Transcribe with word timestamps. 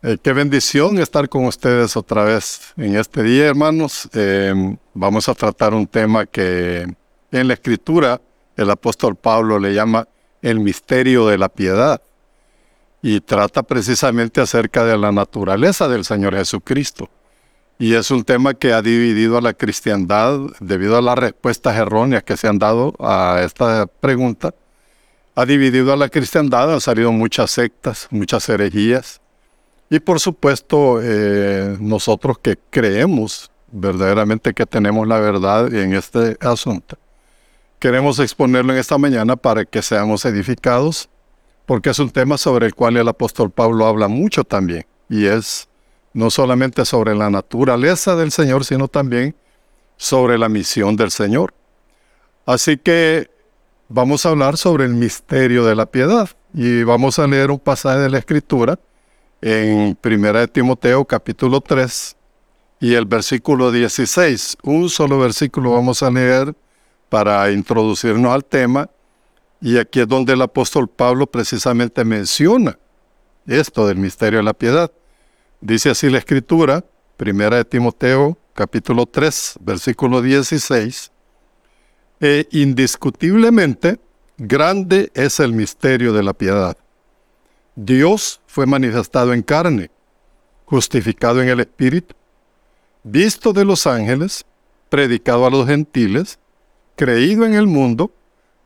Eh, 0.00 0.16
qué 0.22 0.32
bendición 0.32 1.00
estar 1.00 1.28
con 1.28 1.46
ustedes 1.46 1.96
otra 1.96 2.22
vez 2.22 2.72
en 2.76 2.94
este 2.94 3.20
día, 3.24 3.46
hermanos. 3.46 4.08
Eh, 4.12 4.54
vamos 4.94 5.28
a 5.28 5.34
tratar 5.34 5.74
un 5.74 5.88
tema 5.88 6.24
que 6.24 6.86
en 7.32 7.48
la 7.48 7.54
escritura 7.54 8.20
el 8.56 8.70
apóstol 8.70 9.16
Pablo 9.16 9.58
le 9.58 9.74
llama 9.74 10.06
el 10.40 10.60
misterio 10.60 11.26
de 11.26 11.36
la 11.36 11.48
piedad 11.48 12.00
y 13.02 13.20
trata 13.20 13.64
precisamente 13.64 14.40
acerca 14.40 14.84
de 14.84 14.96
la 14.96 15.10
naturaleza 15.10 15.88
del 15.88 16.04
Señor 16.04 16.36
Jesucristo. 16.36 17.10
Y 17.80 17.94
es 17.94 18.12
un 18.12 18.22
tema 18.22 18.54
que 18.54 18.72
ha 18.72 18.82
dividido 18.82 19.36
a 19.36 19.40
la 19.40 19.52
cristiandad 19.52 20.38
debido 20.60 20.96
a 20.96 21.02
las 21.02 21.18
respuestas 21.18 21.76
erróneas 21.76 22.22
que 22.22 22.36
se 22.36 22.46
han 22.46 22.60
dado 22.60 22.94
a 23.00 23.40
esta 23.44 23.88
pregunta. 23.88 24.54
Ha 25.34 25.44
dividido 25.44 25.92
a 25.92 25.96
la 25.96 26.08
cristiandad, 26.08 26.72
han 26.72 26.80
salido 26.80 27.10
muchas 27.10 27.50
sectas, 27.50 28.06
muchas 28.12 28.48
herejías 28.48 29.20
y 29.90 30.00
por 30.00 30.20
supuesto, 30.20 31.00
eh, 31.02 31.76
nosotros 31.80 32.38
que 32.38 32.58
creemos 32.70 33.50
verdaderamente 33.70 34.52
que 34.54 34.66
tenemos 34.66 35.06
la 35.06 35.18
verdad 35.18 35.72
en 35.72 35.94
este 35.94 36.36
asunto, 36.40 36.98
queremos 37.78 38.18
exponerlo 38.18 38.72
en 38.72 38.78
esta 38.78 38.98
mañana 38.98 39.36
para 39.36 39.64
que 39.64 39.82
seamos 39.82 40.24
edificados, 40.24 41.08
porque 41.64 41.90
es 41.90 41.98
un 41.98 42.10
tema 42.10 42.38
sobre 42.38 42.66
el 42.66 42.74
cual 42.74 42.96
el 42.96 43.08
apóstol 43.08 43.50
Pablo 43.50 43.86
habla 43.86 44.08
mucho 44.08 44.44
también, 44.44 44.86
y 45.08 45.26
es 45.26 45.68
no 46.12 46.30
solamente 46.30 46.84
sobre 46.84 47.14
la 47.14 47.30
naturaleza 47.30 48.16
del 48.16 48.32
Señor, 48.32 48.64
sino 48.64 48.88
también 48.88 49.36
sobre 49.96 50.38
la 50.38 50.48
misión 50.48 50.96
del 50.96 51.10
Señor. 51.10 51.54
Así 52.46 52.78
que 52.78 53.30
vamos 53.88 54.24
a 54.24 54.30
hablar 54.30 54.56
sobre 54.56 54.84
el 54.84 54.94
misterio 54.94 55.64
de 55.64 55.76
la 55.76 55.86
piedad, 55.86 56.28
y 56.54 56.82
vamos 56.82 57.18
a 57.18 57.26
leer 57.26 57.50
un 57.50 57.58
pasaje 57.58 58.00
de 58.00 58.10
la 58.10 58.18
Escritura, 58.18 58.78
en 59.40 59.94
Primera 59.94 60.40
de 60.40 60.48
Timoteo 60.48 61.04
capítulo 61.04 61.60
3 61.60 62.16
y 62.80 62.94
el 62.94 63.04
versículo 63.04 63.70
16. 63.70 64.58
Un 64.62 64.90
solo 64.90 65.18
versículo 65.18 65.72
vamos 65.72 66.02
a 66.02 66.10
leer 66.10 66.54
para 67.08 67.50
introducirnos 67.50 68.32
al 68.32 68.44
tema 68.44 68.90
y 69.60 69.78
aquí 69.78 70.00
es 70.00 70.08
donde 70.08 70.32
el 70.32 70.42
apóstol 70.42 70.88
Pablo 70.88 71.26
precisamente 71.26 72.04
menciona 72.04 72.78
esto 73.46 73.86
del 73.86 73.96
misterio 73.96 74.38
de 74.38 74.44
la 74.44 74.54
piedad. 74.54 74.90
Dice 75.60 75.90
así 75.90 76.10
la 76.10 76.18
escritura, 76.18 76.84
Primera 77.16 77.56
de 77.56 77.64
Timoteo 77.64 78.38
capítulo 78.54 79.06
3 79.06 79.58
versículo 79.60 80.20
16. 80.20 81.12
E 82.20 82.48
indiscutiblemente 82.50 84.00
grande 84.36 85.12
es 85.14 85.38
el 85.38 85.52
misterio 85.52 86.12
de 86.12 86.24
la 86.24 86.32
piedad 86.32 86.76
Dios 87.80 88.40
fue 88.58 88.66
manifestado 88.66 89.32
en 89.34 89.42
carne, 89.42 89.88
justificado 90.64 91.40
en 91.40 91.48
el 91.48 91.60
Espíritu, 91.60 92.16
visto 93.04 93.52
de 93.52 93.64
los 93.64 93.86
ángeles, 93.86 94.44
predicado 94.88 95.46
a 95.46 95.50
los 95.50 95.64
gentiles, 95.64 96.40
creído 96.96 97.46
en 97.46 97.54
el 97.54 97.68
mundo, 97.68 98.12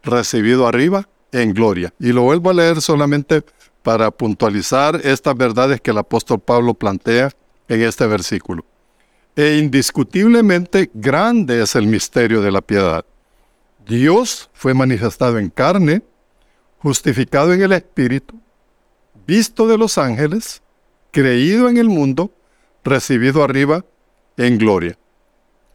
recibido 0.03 0.67
arriba 0.67 1.11
en 1.31 1.53
gloria. 1.53 1.93
Y 1.99 2.13
lo 2.15 2.23
vuelvo 2.23 2.49
a 2.49 2.55
leer 2.55 2.81
solamente 2.81 3.45
para 3.83 4.11
puntualizar 4.11 4.99
estas 5.05 5.37
verdades 5.37 5.79
que 5.83 5.91
el 5.91 5.99
apóstol 5.99 6.41
Pablo 6.41 6.73
plantea 6.73 7.31
en 7.69 7.83
este 7.83 8.07
versículo. 8.07 8.65
E 9.37 9.59
indiscutiblemente 9.59 10.91
grande 10.95 11.63
es 11.63 11.75
el 11.75 11.87
misterio 11.87 12.41
de 12.41 12.51
la 12.51 12.63
piedad. 12.63 13.05
Dios 13.87 14.49
fue 14.55 14.73
manifestado 14.73 15.39
en 15.39 15.51
carne, 15.51 16.03
justificado 16.79 17.53
en 17.53 17.61
el 17.61 17.73
Espíritu, 17.73 18.42
visto 19.27 19.67
de 19.67 19.79
los 19.79 19.99
ángeles, 19.99 20.63
creído 21.11 21.69
en 21.69 21.77
el 21.77 21.89
mundo, 21.89 22.33
recibido 22.85 23.43
arriba 23.43 23.85
en 24.37 24.59
gloria. 24.59 24.99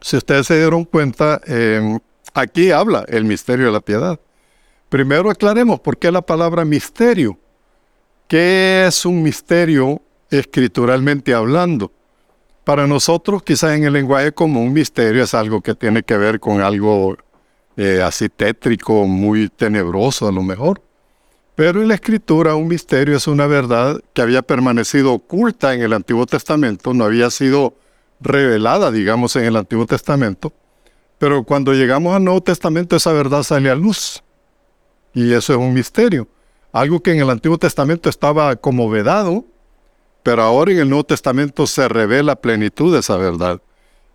Si 0.00 0.16
ustedes 0.16 0.46
se 0.46 0.58
dieron 0.58 0.84
cuenta, 0.84 1.40
em, 1.46 1.98
aquí 2.34 2.70
habla 2.70 3.04
el 3.08 3.24
misterio 3.24 3.66
de 3.66 3.72
la 3.72 3.80
piedad. 3.80 4.20
Primero 4.88 5.30
aclaremos 5.30 5.80
por 5.80 5.98
qué 5.98 6.10
la 6.10 6.22
palabra 6.22 6.64
misterio. 6.64 7.38
¿Qué 8.26 8.86
es 8.86 9.04
un 9.04 9.22
misterio 9.22 10.00
escrituralmente 10.30 11.34
hablando? 11.34 11.92
Para 12.64 12.86
nosotros, 12.86 13.42
quizás 13.42 13.76
en 13.76 13.84
el 13.84 13.94
lenguaje 13.94 14.32
común, 14.32 14.72
misterio 14.72 15.22
es 15.22 15.34
algo 15.34 15.62
que 15.62 15.74
tiene 15.74 16.02
que 16.02 16.16
ver 16.16 16.38
con 16.38 16.60
algo 16.60 17.16
eh, 17.76 18.02
así 18.02 18.28
tétrico, 18.28 19.06
muy 19.06 19.48
tenebroso 19.48 20.28
a 20.28 20.32
lo 20.32 20.42
mejor. 20.42 20.82
Pero 21.58 21.82
en 21.82 21.88
la 21.88 21.94
escritura 21.94 22.54
un 22.54 22.68
misterio 22.68 23.16
es 23.16 23.26
una 23.26 23.48
verdad 23.48 24.00
que 24.12 24.22
había 24.22 24.42
permanecido 24.42 25.12
oculta 25.12 25.74
en 25.74 25.82
el 25.82 25.92
Antiguo 25.92 26.24
Testamento, 26.24 26.94
no 26.94 27.04
había 27.04 27.30
sido 27.30 27.74
revelada, 28.20 28.92
digamos, 28.92 29.34
en 29.34 29.42
el 29.42 29.56
Antiguo 29.56 29.84
Testamento. 29.84 30.52
Pero 31.18 31.42
cuando 31.42 31.74
llegamos 31.74 32.14
al 32.14 32.22
Nuevo 32.22 32.40
Testamento 32.44 32.94
esa 32.94 33.12
verdad 33.12 33.42
sale 33.42 33.70
a 33.70 33.74
luz. 33.74 34.22
Y 35.12 35.32
eso 35.32 35.52
es 35.52 35.58
un 35.58 35.74
misterio. 35.74 36.28
Algo 36.70 37.00
que 37.00 37.10
en 37.10 37.18
el 37.18 37.28
Antiguo 37.28 37.58
Testamento 37.58 38.08
estaba 38.08 38.54
como 38.54 38.88
vedado, 38.88 39.44
pero 40.22 40.44
ahora 40.44 40.70
en 40.70 40.78
el 40.78 40.88
Nuevo 40.88 41.06
Testamento 41.06 41.66
se 41.66 41.88
revela 41.88 42.36
plenitud 42.36 42.92
de 42.92 43.00
esa 43.00 43.16
verdad. 43.16 43.60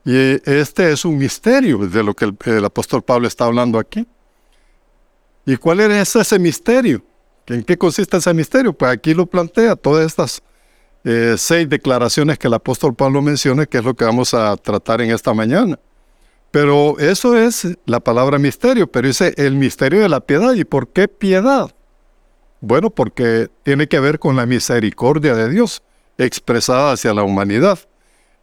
Y 0.06 0.16
este 0.50 0.94
es 0.94 1.04
un 1.04 1.18
misterio 1.18 1.80
de 1.80 2.04
lo 2.06 2.14
que 2.14 2.34
el, 2.46 2.64
apóstol 2.64 3.02
Pablo 3.02 3.28
está 3.28 3.44
hablando 3.44 3.80
aquí. 3.80 4.08
¿Y 5.46 5.58
cuál 5.58 5.82
es 5.82 6.16
ese 6.16 6.40
misterio? 6.40 7.04
¿En 7.48 7.64
qué 7.64 7.78
consiste 7.78 8.18
ese 8.18 8.34
misterio? 8.34 8.74
Pues 8.74 8.92
aquí 8.92 9.14
lo 9.14 9.26
plantea, 9.26 9.76
todas 9.76 10.06
estas 10.06 10.42
eh, 11.04 11.36
seis 11.38 11.68
declaraciones 11.68 12.40
que 12.40 12.48
el 12.48 12.54
apóstol 12.54 12.96
Pablo 12.96 13.22
menciona, 13.22 13.66
que 13.66 13.80
es 13.80 13.84
lo 13.84 13.94
que 13.94 14.06
vamos 14.06 14.34
a 14.34 14.56
tratar 14.56 15.02
en 15.02 15.12
esta 15.12 15.34
mañana. 15.34 15.78
Pero 16.52 17.00
eso 17.00 17.38
es 17.38 17.68
la 17.86 18.00
palabra 18.00 18.38
misterio, 18.38 18.88
pero 18.88 19.08
dice 19.08 19.34
el 19.38 19.56
misterio 19.56 20.02
de 20.02 20.10
la 20.10 20.22
piedad. 20.22 20.54
¿Y 20.54 20.64
por 20.64 20.88
qué 20.88 21.08
piedad? 21.08 21.74
Bueno, 22.62 22.90
porque 22.90 23.50
tiene 23.64 23.88
que 23.88 24.00
ver 24.00 24.20
con 24.20 24.36
la 24.36 24.46
misericordia 24.46 25.36
de 25.36 25.50
Dios 25.50 25.84
expresada 26.18 26.94
hacia 26.94 27.14
la 27.14 27.24
humanidad. 27.24 27.80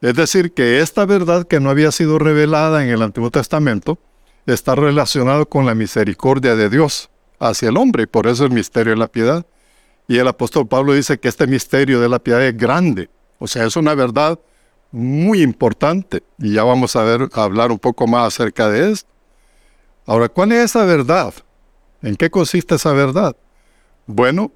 Es 0.03 0.15
decir, 0.15 0.53
que 0.53 0.81
esta 0.81 1.07
verdad 1.07 1.47
que 1.47 1.61
no 1.61 1.71
había 1.71 1.93
sido 1.93 2.19
revelada 2.19 2.83
en 2.83 2.91
el 2.91 3.03
Antiguo 3.03 3.31
Testamento 3.31 3.99
está 4.47 4.75
relacionada 4.75 5.45
con 5.45 5.65
la 5.65 5.75
misericordia 5.75 6.57
de 6.57 6.69
Dios 6.69 7.10
hacia 7.41 7.71
el 7.71 7.77
hombre, 7.77 8.07
por 8.07 8.27
eso 8.27 8.45
el 8.45 8.53
misterio 8.53 8.93
de 8.93 8.99
la 8.99 9.09
piedad. 9.09 9.45
Y 10.07 10.19
el 10.19 10.29
apóstol 10.29 10.69
Pablo 10.69 10.93
dice 10.93 11.19
que 11.19 11.29
este 11.29 11.47
misterio 11.47 12.01
de 12.01 12.09
la 12.09 12.19
piedad 12.19 12.45
es 12.45 12.57
grande, 12.57 13.09
o 13.39 13.47
sea, 13.47 13.65
es 13.65 13.77
una 13.77 13.95
verdad 13.95 14.39
muy 14.93 15.41
importante, 15.41 16.23
y 16.39 16.55
ya 16.55 16.65
vamos 16.65 16.97
a 16.97 17.05
ver, 17.05 17.29
hablar 17.33 17.71
un 17.71 17.79
poco 17.79 18.07
más 18.07 18.27
acerca 18.27 18.69
de 18.69 18.91
esto. 18.93 19.09
Ahora, 20.05 20.29
¿cuál 20.29 20.53
es 20.53 20.65
esa 20.65 20.85
verdad? 20.85 21.33
¿En 22.03 22.17
qué 22.17 22.29
consiste 22.29 22.75
esa 22.75 22.93
verdad? 22.93 23.37
Bueno, 24.07 24.51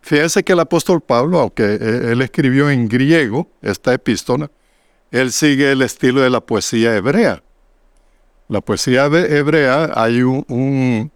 fíjense 0.00 0.42
que 0.42 0.54
el 0.54 0.60
apóstol 0.60 1.00
Pablo, 1.00 1.38
aunque 1.38 1.62
e, 1.62 2.12
él 2.12 2.20
escribió 2.20 2.68
en 2.68 2.88
griego 2.88 3.48
esta 3.62 3.94
epístola, 3.94 4.50
él 5.12 5.30
sigue 5.30 5.70
el 5.70 5.82
estilo 5.82 6.20
de 6.22 6.30
la 6.30 6.40
poesía 6.40 6.96
hebrea. 6.96 7.44
La 8.48 8.60
poesía 8.60 9.04
hebrea 9.04 9.92
hay 9.94 10.22
un 10.22 11.12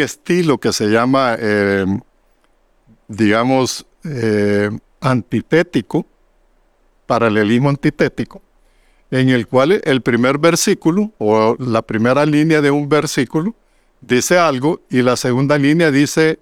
estilo 0.00 0.58
que 0.58 0.72
se 0.72 0.88
llama, 0.88 1.36
eh, 1.38 1.84
digamos, 3.08 3.86
eh, 4.04 4.70
antitético, 5.00 6.06
paralelismo 7.06 7.68
antitético, 7.68 8.42
en 9.10 9.30
el 9.30 9.46
cual 9.46 9.80
el 9.84 10.02
primer 10.02 10.38
versículo 10.38 11.12
o 11.18 11.56
la 11.58 11.82
primera 11.82 12.24
línea 12.24 12.60
de 12.60 12.70
un 12.70 12.88
versículo 12.88 13.54
dice 14.00 14.38
algo 14.38 14.80
y 14.88 15.02
la 15.02 15.16
segunda 15.16 15.58
línea 15.58 15.90
dice 15.90 16.38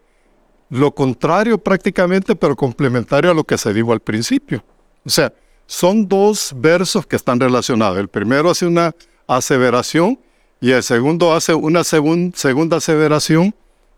lo 0.71 0.95
contrario 0.95 1.59
prácticamente, 1.59 2.37
pero 2.37 2.55
complementario 2.55 3.31
a 3.31 3.35
lo 3.35 3.45
que 3.45 3.57
se 3.57 3.73
dijo 3.73 3.93
al 3.93 4.01
principio. 4.01 4.63
O 5.05 5.11
sea, 5.11 5.33
son 5.67 6.07
dos 6.07 6.53
versos 6.57 7.07
que 7.07 7.17
están 7.17 7.41
relacionados. 7.41 7.99
El 7.99 8.09
primero 8.09 8.51
hace 8.51 8.67
una 8.67 8.95
aseveración 9.27 10.19
y 10.61 10.73
el 10.73 10.83
segundo 10.83 11.33
hace 11.33 11.55
una 11.55 11.85
segunda 11.85 12.77
aseveración, 12.77 13.55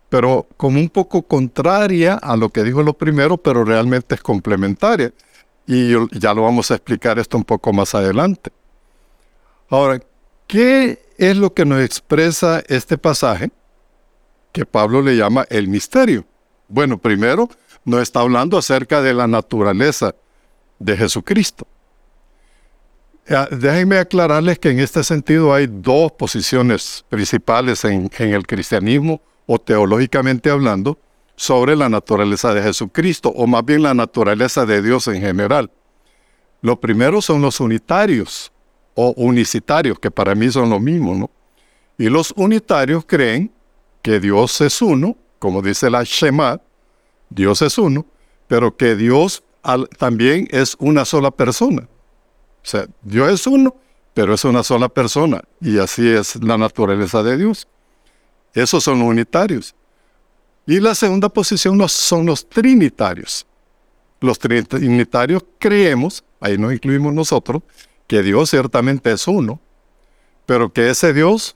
pero 0.09 0.45
como 0.57 0.79
un 0.79 0.89
poco 0.89 1.23
contraria 1.23 2.15
a 2.15 2.35
lo 2.35 2.49
que 2.49 2.63
dijo 2.63 2.83
lo 2.83 2.93
primero, 2.93 3.37
pero 3.37 3.63
realmente 3.63 4.15
es 4.15 4.21
complementaria. 4.21 5.11
Y 5.65 5.93
ya 6.11 6.33
lo 6.33 6.43
vamos 6.43 6.69
a 6.69 6.75
explicar 6.75 7.17
esto 7.17 7.37
un 7.37 7.43
poco 7.43 7.71
más 7.71 7.95
adelante. 7.95 8.51
Ahora, 9.69 10.01
¿qué 10.47 11.01
es 11.17 11.37
lo 11.37 11.53
que 11.53 11.65
nos 11.65 11.81
expresa 11.81 12.61
este 12.67 12.97
pasaje 12.97 13.51
que 14.51 14.65
Pablo 14.65 15.01
le 15.01 15.15
llama 15.15 15.45
el 15.49 15.67
misterio? 15.67 16.25
Bueno, 16.67 16.97
primero 16.97 17.49
nos 17.85 18.01
está 18.01 18.19
hablando 18.19 18.57
acerca 18.57 19.01
de 19.01 19.13
la 19.13 19.27
naturaleza 19.27 20.13
de 20.77 20.97
Jesucristo. 20.97 21.65
Déjenme 23.25 23.97
aclararles 23.97 24.59
que 24.59 24.71
en 24.71 24.79
este 24.79 25.03
sentido 25.03 25.53
hay 25.53 25.67
dos 25.67 26.11
posiciones 26.11 27.05
principales 27.07 27.85
en, 27.85 28.09
el 28.17 28.47
cristianismo 28.47 29.21
o 29.45 29.59
teológicamente 29.59 30.49
hablando 30.49 30.97
sobre 31.35 31.75
la 31.75 31.87
naturaleza 31.87 32.53
de 32.53 32.61
Jesucristo, 32.61 33.29
o 33.29 33.47
más 33.47 33.63
bien 33.63 33.83
la 33.83 33.93
naturaleza 33.93 34.65
de 34.65 34.81
Dios 34.81 35.07
en 35.07 35.21
general. 35.21 35.71
Lo 36.61 36.79
primero 36.79 37.21
son 37.21 37.41
los 37.41 37.59
unitarios 37.59 38.51
o 38.95 39.13
unicitarios, 39.15 39.97
que 39.99 40.11
para 40.11 40.35
mí 40.35 40.51
son 40.51 40.69
lo 40.69 40.79
mismo, 40.79 41.15
¿no? 41.15 41.29
Y 41.97 42.09
los 42.09 42.33
unitarios 42.35 43.05
creen 43.05 43.51
que 44.01 44.19
Dios 44.19 44.59
es 44.61 44.81
uno, 44.81 45.15
como 45.39 45.61
dice 45.61 45.89
la 45.89 46.03
Shema, 46.03 46.59
Dios 47.29 47.61
es 47.61 47.77
uno, 47.77 48.05
pero 48.47 48.75
que 48.75 48.95
Dios 48.95 49.43
también 49.97 50.47
es 50.51 50.75
una 50.79 51.05
sola 51.05 51.31
persona. 51.31 51.87
O 52.63 52.67
sea, 52.67 52.87
Dios 53.01 53.31
es 53.31 53.47
uno, 53.47 53.75
pero 54.13 54.33
es 54.33 54.43
una 54.43 54.63
sola 54.63 54.89
persona, 54.89 55.41
y 55.59 55.79
así 55.79 56.07
es 56.07 56.35
la 56.43 56.57
naturaleza 56.57 57.23
de 57.23 57.37
Dios. 57.37 57.67
Esos 58.53 58.83
son 58.83 58.99
los 58.99 59.07
unitarios. 59.07 59.73
Y 60.65 60.79
la 60.79 60.93
segunda 60.93 61.29
posición 61.29 61.87
son 61.89 62.25
los 62.25 62.47
trinitarios. 62.47 63.45
Los 64.19 64.37
trinitarios 64.37 65.43
creemos, 65.57 66.23
ahí 66.39 66.57
nos 66.57 66.73
incluimos 66.73 67.13
nosotros, 67.13 67.63
que 68.05 68.21
Dios 68.21 68.49
ciertamente 68.49 69.11
es 69.11 69.27
uno, 69.27 69.59
pero 70.45 70.71
que 70.71 70.89
ese 70.89 71.13
Dios 71.13 71.55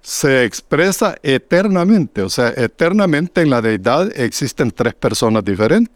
se 0.00 0.44
expresa 0.44 1.16
eternamente, 1.22 2.22
o 2.22 2.28
sea, 2.28 2.48
eternamente 2.56 3.40
en 3.40 3.50
la 3.50 3.62
deidad 3.62 4.10
existen 4.18 4.70
tres 4.70 4.94
personas 4.94 5.44
diferentes, 5.44 5.94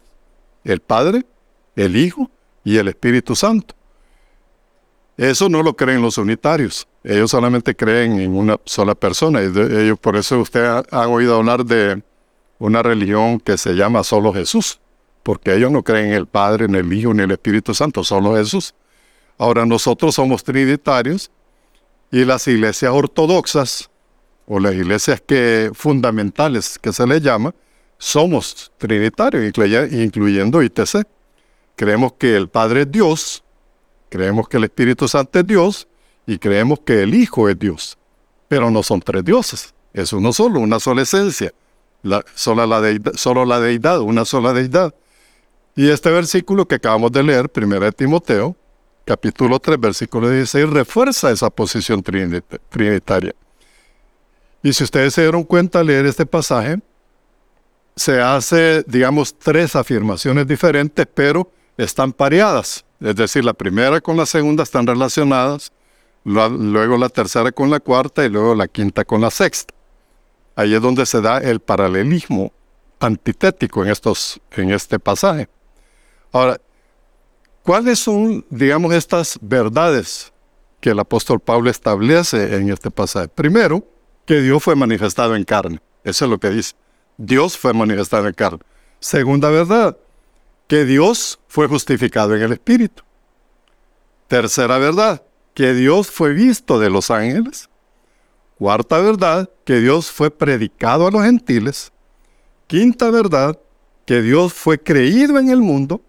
el 0.63 0.79
Padre, 0.79 1.25
el 1.75 1.95
Hijo 1.95 2.29
y 2.63 2.77
el 2.77 2.87
Espíritu 2.87 3.35
Santo. 3.35 3.76
Eso 5.17 5.49
no 5.49 5.63
lo 5.63 5.75
creen 5.75 6.03
los 6.03 6.19
unitarios, 6.19 6.87
ellos 7.03 7.31
solamente 7.31 7.75
creen 7.75 8.19
en 8.19 8.35
una 8.35 8.59
sola 8.65 8.93
persona, 8.93 9.41
ellos, 9.41 9.97
por 9.99 10.15
eso 10.15 10.39
usted 10.39 10.63
ha, 10.63 11.07
oído 11.07 11.37
hablar 11.37 11.65
de 11.65 12.03
una 12.59 12.83
religión 12.83 13.39
que 13.39 13.57
se 13.57 13.73
llama 13.73 14.03
solo 14.03 14.31
Jesús, 14.31 14.79
porque 15.23 15.55
ellos 15.55 15.71
no 15.71 15.81
creen 15.81 16.09
en 16.09 16.13
el 16.13 16.27
Padre, 16.27 16.65
en 16.65 16.75
el 16.75 16.93
Hijo, 16.93 17.15
ni 17.15 17.23
el 17.23 17.31
Espíritu 17.31 17.73
Santo, 17.73 18.03
solo 18.03 18.35
Jesús. 18.35 18.75
Ahora 19.39 19.65
nosotros 19.65 20.13
somos 20.13 20.43
trinitarios 20.43 21.31
y 22.11 22.23
las 22.23 22.47
iglesias 22.47 22.91
ortodoxas 22.93 23.89
o 24.45 24.59
las 24.59 24.75
iglesias 24.75 25.19
que, 25.25 25.71
fundamentales 25.73 26.77
que 26.77 26.93
se 26.93 27.07
les 27.07 27.23
llama, 27.23 27.55
somos 27.97 28.71
trinitarios, 28.77 29.51
incluyendo 29.91 30.61
ITC. 30.61 31.07
Creemos 31.75 32.13
que 32.13 32.35
el 32.35 32.49
Padre 32.49 32.81
es 32.81 32.91
Dios, 32.91 33.43
creemos 34.09 34.47
que 34.47 34.57
el 34.57 34.65
Espíritu 34.65 35.07
Santo 35.07 35.39
es 35.39 35.47
Dios 35.47 35.87
y 36.25 36.37
creemos 36.37 36.79
que 36.79 37.03
el 37.03 37.13
Hijo 37.13 37.49
es 37.49 37.57
Dios. 37.57 37.97
Pero 38.47 38.71
no 38.71 38.83
son 38.83 39.01
tres 39.01 39.23
dioses, 39.23 39.73
es 39.93 40.13
uno 40.13 40.31
solo, 40.33 40.59
una 40.59 40.79
sola 40.79 41.01
esencia, 41.01 41.53
la, 42.03 42.23
la 42.67 42.81
deidad, 42.81 43.13
solo 43.15 43.45
la 43.45 43.59
deidad, 43.59 43.99
una 43.99 44.25
sola 44.25 44.53
deidad. 44.53 44.93
Y 45.75 45.89
este 45.89 46.09
versículo 46.09 46.67
que 46.67 46.75
acabamos 46.75 47.11
de 47.11 47.23
leer, 47.23 47.51
1 47.53 47.91
Timoteo, 47.91 48.55
capítulo 49.05 49.59
3, 49.59 49.79
versículo 49.79 50.29
16, 50.29 50.69
refuerza 50.69 51.31
esa 51.31 51.49
posición 51.49 52.03
trinitaria. 52.03 53.35
Y 54.63 54.73
si 54.73 54.83
ustedes 54.83 55.13
se 55.13 55.21
dieron 55.21 55.43
cuenta 55.43 55.79
al 55.79 55.87
leer 55.87 56.05
este 56.05 56.25
pasaje, 56.25 56.79
se 57.95 58.21
hace, 58.21 58.83
digamos, 58.87 59.37
tres 59.37 59.75
afirmaciones 59.75 60.47
diferentes, 60.47 61.07
pero 61.13 61.49
están 61.77 62.11
pareadas. 62.11 62.85
Es 62.99 63.15
decir, 63.15 63.45
la 63.45 63.53
primera 63.53 64.01
con 64.01 64.17
la 64.17 64.25
segunda 64.25 64.63
están 64.63 64.87
relacionadas, 64.87 65.71
luego 66.23 66.97
la 66.97 67.09
tercera 67.09 67.51
con 67.51 67.69
la 67.69 67.79
cuarta 67.79 68.25
y 68.25 68.29
luego 68.29 68.55
la 68.55 68.67
quinta 68.67 69.05
con 69.05 69.21
la 69.21 69.31
sexta. 69.31 69.73
Ahí 70.55 70.73
es 70.73 70.81
donde 70.81 71.05
se 71.05 71.21
da 71.21 71.37
el 71.37 71.59
paralelismo 71.59 72.51
antitético 72.99 73.83
en, 73.83 73.91
estos, 73.91 74.41
en 74.51 74.71
este 74.71 74.97
pasaje. 74.97 75.47
Ahora, 76.31 76.59
¿cuáles 77.61 77.99
son, 77.99 78.43
digamos, 78.49 78.93
estas 78.93 79.37
verdades 79.39 80.33
que 80.81 80.89
el 80.89 80.99
apóstol 80.99 81.39
Pablo 81.39 81.69
establece 81.69 82.55
en 82.55 82.71
este 82.71 82.89
pasaje? 82.89 83.27
Primero, 83.27 83.83
que 84.25 84.41
Dios 84.41 84.63
fue 84.63 84.75
manifestado 84.75 85.35
en 85.35 85.43
carne. 85.43 85.79
Eso 86.03 86.25
es 86.25 86.31
lo 86.31 86.39
que 86.39 86.49
dice. 86.49 86.73
Dios 87.17 87.57
fue 87.57 87.73
manifestado 87.73 88.27
en 88.27 88.33
carne. 88.33 88.59
Segunda 88.99 89.49
verdad, 89.49 89.95
que 90.67 90.85
Dios 90.85 91.39
fue 91.47 91.67
justificado 91.67 92.35
en 92.35 92.41
el 92.41 92.51
Espíritu. 92.53 93.03
Tercera 94.27 94.77
verdad, 94.77 95.23
que 95.53 95.73
Dios 95.73 96.11
fue 96.11 96.33
visto 96.33 96.79
de 96.79 96.89
los 96.89 97.09
ángeles. 97.09 97.69
Cuarta 98.57 98.99
verdad, 98.99 99.49
que 99.65 99.79
Dios 99.79 100.11
fue 100.11 100.29
predicado 100.31 101.07
a 101.07 101.11
los 101.11 101.23
gentiles. 101.23 101.91
Quinta 102.67 103.09
verdad, 103.09 103.59
que 104.05 104.21
Dios 104.21 104.53
fue 104.53 104.79
creído 104.79 105.39
en 105.39 105.49
el 105.49 105.61
mundo. 105.61 106.01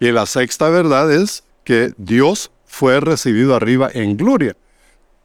Y 0.00 0.10
la 0.12 0.26
sexta 0.26 0.68
verdad 0.68 1.12
es 1.12 1.44
que 1.64 1.92
Dios 1.96 2.50
fue 2.64 3.00
recibido 3.00 3.54
arriba 3.54 3.90
en 3.92 4.16
gloria 4.16 4.56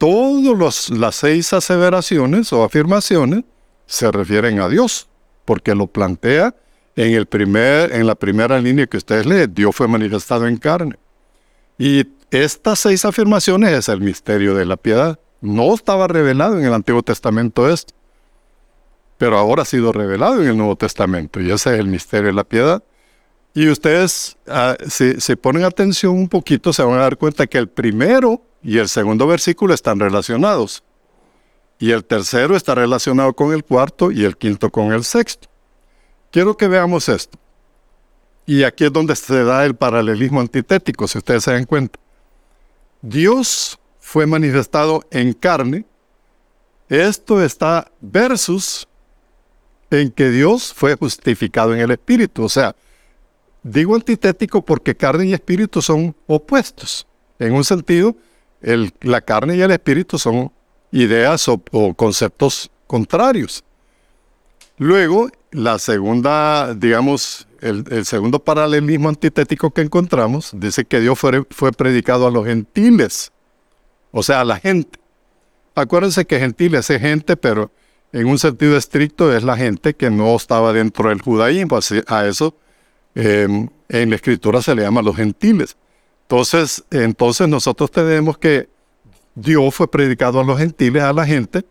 todas 0.03 0.89
las 0.89 1.15
seis 1.15 1.53
aseveraciones 1.53 2.51
o 2.51 2.65
afirmaciones 2.65 3.45
se 3.85 4.11
refieren 4.11 4.59
a 4.59 4.67
Dios, 4.67 5.07
porque 5.45 5.73
lo 5.75 5.87
plantea 5.87 6.53
en, 6.95 7.13
el 7.13 7.25
primer, 7.25 7.93
en 7.93 8.05
la 8.05 8.15
primera 8.15 8.59
línea 8.59 8.87
que 8.87 8.97
ustedes 8.97 9.25
leen, 9.25 9.53
Dios 9.53 9.75
fue 9.75 9.87
manifestado 9.87 10.47
en 10.47 10.57
carne. 10.57 10.97
Y 11.77 12.05
estas 12.31 12.79
seis 12.79 13.03
afirmaciones 13.05 13.71
es 13.71 13.89
el 13.89 14.01
misterio 14.01 14.55
de 14.55 14.65
la 14.65 14.77
piedad. 14.77 15.19
No 15.41 15.73
estaba 15.73 16.07
revelado 16.07 16.57
en 16.59 16.65
el 16.65 16.73
Antiguo 16.73 17.03
Testamento 17.03 17.69
esto, 17.69 17.93
pero 19.17 19.37
ahora 19.37 19.63
ha 19.63 19.65
sido 19.65 19.91
revelado 19.91 20.41
en 20.41 20.49
el 20.49 20.57
Nuevo 20.57 20.75
Testamento, 20.75 21.39
y 21.41 21.51
ese 21.51 21.73
es 21.73 21.79
el 21.79 21.87
misterio 21.87 22.27
de 22.27 22.33
la 22.33 22.43
piedad. 22.43 22.83
Y 23.53 23.69
ustedes, 23.69 24.35
ah, 24.47 24.75
si, 24.87 25.19
si 25.19 25.35
ponen 25.35 25.63
atención 25.63 26.15
un 26.15 26.27
poquito, 26.27 26.73
se 26.73 26.81
van 26.83 26.97
a 26.97 27.03
dar 27.03 27.17
cuenta 27.17 27.45
que 27.45 27.57
el 27.57 27.67
primero 27.67 28.41
y 28.63 28.77
el 28.77 28.89
segundo 28.89 29.27
versículo 29.27 29.73
están 29.73 29.99
relacionados. 29.99 30.83
Y 31.77 31.91
el 31.91 32.05
tercero 32.05 32.55
está 32.55 32.75
relacionado 32.75 33.33
con 33.33 33.53
el 33.53 33.63
cuarto 33.63 34.11
y 34.11 34.23
el 34.23 34.37
quinto 34.37 34.71
con 34.71 34.93
el 34.93 35.03
sexto. 35.03 35.49
Quiero 36.33 36.57
que 36.57 36.67
veamos 36.67 37.09
esto. 37.09 37.37
Y 38.47 38.63
aquí 38.63 38.85
es 38.85 38.91
donde 38.91 39.15
se 39.15 39.43
da 39.43 39.63
el 39.65 39.75
paralelismo 39.75 40.41
antitético, 40.41 41.07
si 41.07 41.19
ustedes 41.19 41.43
se 41.43 41.51
dan 41.51 41.65
cuenta. 41.65 41.99
Dios 43.03 43.79
fue 43.99 44.25
manifestado 44.25 45.03
en 45.11 45.33
carne. 45.33 45.85
Esto 46.89 47.39
está 47.39 47.91
versus 48.01 48.87
en 49.91 50.09
que 50.09 50.31
Dios 50.31 50.73
fue 50.73 50.95
justificado 50.95 51.71
en 51.75 51.81
el 51.81 51.91
espíritu. 51.91 52.45
O 52.45 52.49
sea, 52.49 52.75
digo 53.61 53.93
antitético 53.93 54.65
porque 54.65 54.95
carne 54.95 55.27
y 55.27 55.33
espíritu 55.33 55.83
son 55.83 56.15
opuestos. 56.25 57.05
En 57.37 57.53
un 57.53 57.63
sentido, 57.63 58.15
la 59.01 59.21
carne 59.21 59.55
y 59.55 59.61
el 59.61 59.69
espíritu 59.69 60.17
son 60.17 60.51
ideas 60.91 61.47
o, 61.47 61.93
conceptos 61.93 62.71
contrarios. 62.87 63.63
Luego, 64.79 65.29
la 65.53 65.79
segunda, 65.79 66.73
digamos, 66.73 67.47
el, 67.61 68.05
segundo 68.05 68.39
paralelismo 68.39 69.09
antitético 69.09 69.71
que 69.71 69.81
encontramos 69.81 70.51
dice 70.53 70.83
que 70.85 70.99
Dios 70.99 71.17
fue, 71.17 71.43
fue 71.49 71.71
predicado 71.71 72.27
a 72.27 72.31
los 72.31 72.45
gentiles, 72.45 73.31
o 74.11 74.21
sea, 74.23 74.41
a 74.41 74.45
la 74.45 74.59
gente. 74.59 74.99
Acuérdense 75.75 76.25
que 76.25 76.39
gentiles 76.39 76.89
es 76.89 77.01
gente, 77.01 77.37
pero 77.37 77.71
en 78.11 78.27
un 78.27 78.37
sentido 78.37 78.77
estricto 78.77 79.35
es 79.35 79.43
la 79.43 79.57
gente 79.57 79.95
que 79.95 80.09
no 80.09 80.35
estaba 80.35 80.73
dentro 80.73 81.09
del 81.09 81.21
judaísmo. 81.21 81.79
A 82.07 82.27
eso 82.27 82.55
em, 83.15 83.69
en 83.89 84.09
la 84.09 84.15
escritura 84.15 84.61
se 84.61 84.75
le 84.75 84.83
llama 84.83 85.01
los 85.01 85.15
gentiles. 85.15 85.77
Entonces, 86.23 86.83
entonces 86.91 87.47
nosotros 87.47 87.89
tenemos 87.89 88.37
que 88.37 88.69
Dios 89.35 89.73
fue 89.73 89.89
predicado 89.89 90.39
a 90.39 90.43
los 90.43 90.59
gentiles, 90.59 91.01
a 91.01 91.13
la 91.13 91.25
gente, 91.25 91.65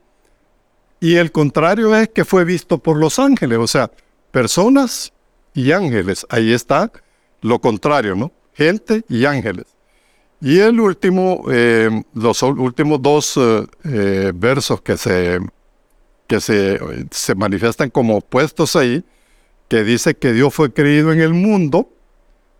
y 1.02 1.16
el 1.16 1.32
contrario 1.32 1.96
es 1.96 2.10
que 2.10 2.24
fue 2.24 2.44
visto 2.44 2.78
por 2.78 2.96
los 2.96 3.18
ángeles, 3.18 3.58
o 3.58 3.66
sea, 3.66 3.90
personas 4.30 5.12
y 5.52 5.72
ángeles. 5.72 6.24
Ahí 6.30 6.52
está 6.52 6.92
lo 7.40 7.60
contrario, 7.60 8.14
¿no? 8.14 8.30
Gente 8.54 9.04
y 9.08 9.24
ángeles. 9.24 9.66
Y 10.40 10.60
el 10.60 10.78
último, 10.78 11.42
eh, 11.50 12.04
los 12.14 12.40
últimos 12.44 13.02
dos 13.02 13.36
eh, 13.36 13.66
eh, 13.82 14.32
versos 14.32 14.80
que, 14.80 14.96
se, 14.96 15.40
que 16.28 16.40
se, 16.40 16.78
se 17.10 17.34
manifiestan 17.34 17.90
como 17.90 18.18
opuestos 18.18 18.76
ahí, 18.76 19.04
que 19.66 19.82
dice 19.82 20.14
que 20.14 20.32
Dios 20.32 20.54
fue 20.54 20.72
creído 20.72 21.12
en 21.12 21.20
el 21.20 21.34
mundo, 21.34 21.90